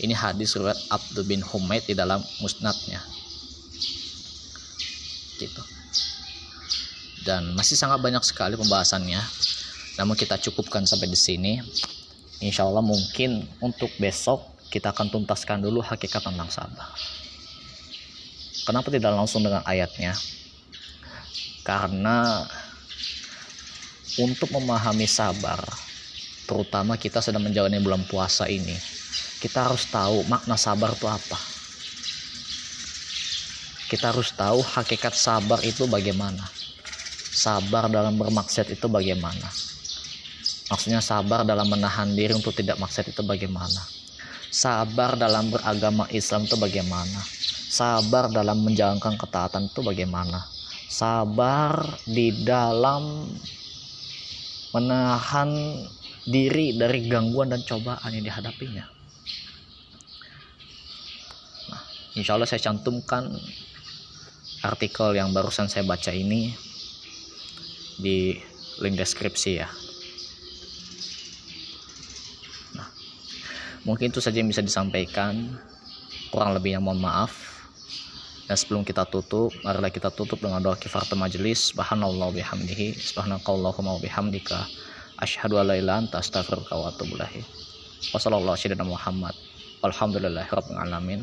[0.00, 3.04] Ini hadis riwayat Abdul bin Humaid di dalam musnadnya.
[5.36, 5.62] Gitu.
[7.28, 9.20] Dan masih sangat banyak sekali pembahasannya.
[10.00, 11.60] Namun kita cukupkan sampai di sini.
[12.40, 14.40] Insya Allah mungkin untuk besok
[14.72, 16.88] kita akan tuntaskan dulu hakikat tentang sabar.
[18.64, 20.16] Kenapa tidak langsung dengan ayatnya?
[21.60, 22.48] Karena
[24.16, 25.60] untuk memahami sabar,
[26.48, 28.74] terutama kita sedang menjalani bulan puasa ini,
[29.40, 31.38] kita harus tahu makna sabar itu apa.
[33.88, 36.46] Kita harus tahu hakikat sabar itu bagaimana.
[37.34, 39.48] Sabar dalam bermaksud itu bagaimana.
[40.70, 43.82] Maksudnya sabar dalam menahan diri untuk tidak maksud itu bagaimana.
[44.50, 47.18] Sabar dalam beragama Islam itu bagaimana.
[47.70, 50.46] Sabar dalam menjalankan ketaatan itu bagaimana.
[50.86, 53.30] Sabar di dalam
[54.70, 55.50] menahan
[56.26, 58.86] diri dari gangguan dan cobaan yang dihadapinya.
[61.70, 61.82] Nah,
[62.18, 63.30] insya Allah saya cantumkan
[64.60, 66.52] artikel yang barusan saya baca ini
[68.00, 68.36] di
[68.80, 69.68] link deskripsi ya.
[72.76, 72.88] Nah,
[73.84, 75.56] mungkin itu saja yang bisa disampaikan.
[76.32, 77.50] Kurang lebihnya mohon maaf.
[78.50, 81.70] Dan sebelum kita tutup, marilah kita tutup dengan doa kifaratul majelis.
[81.70, 84.66] Subhanallah bihamdihi, subhanakallahumma bihamdika,
[85.22, 87.46] asyhadu an la ilaha anta astaghfiruka wa atubu ilaik.
[88.10, 89.38] Wassalamualaikum Muhammad.
[89.86, 91.22] Alhamdulillahirabbil alamin.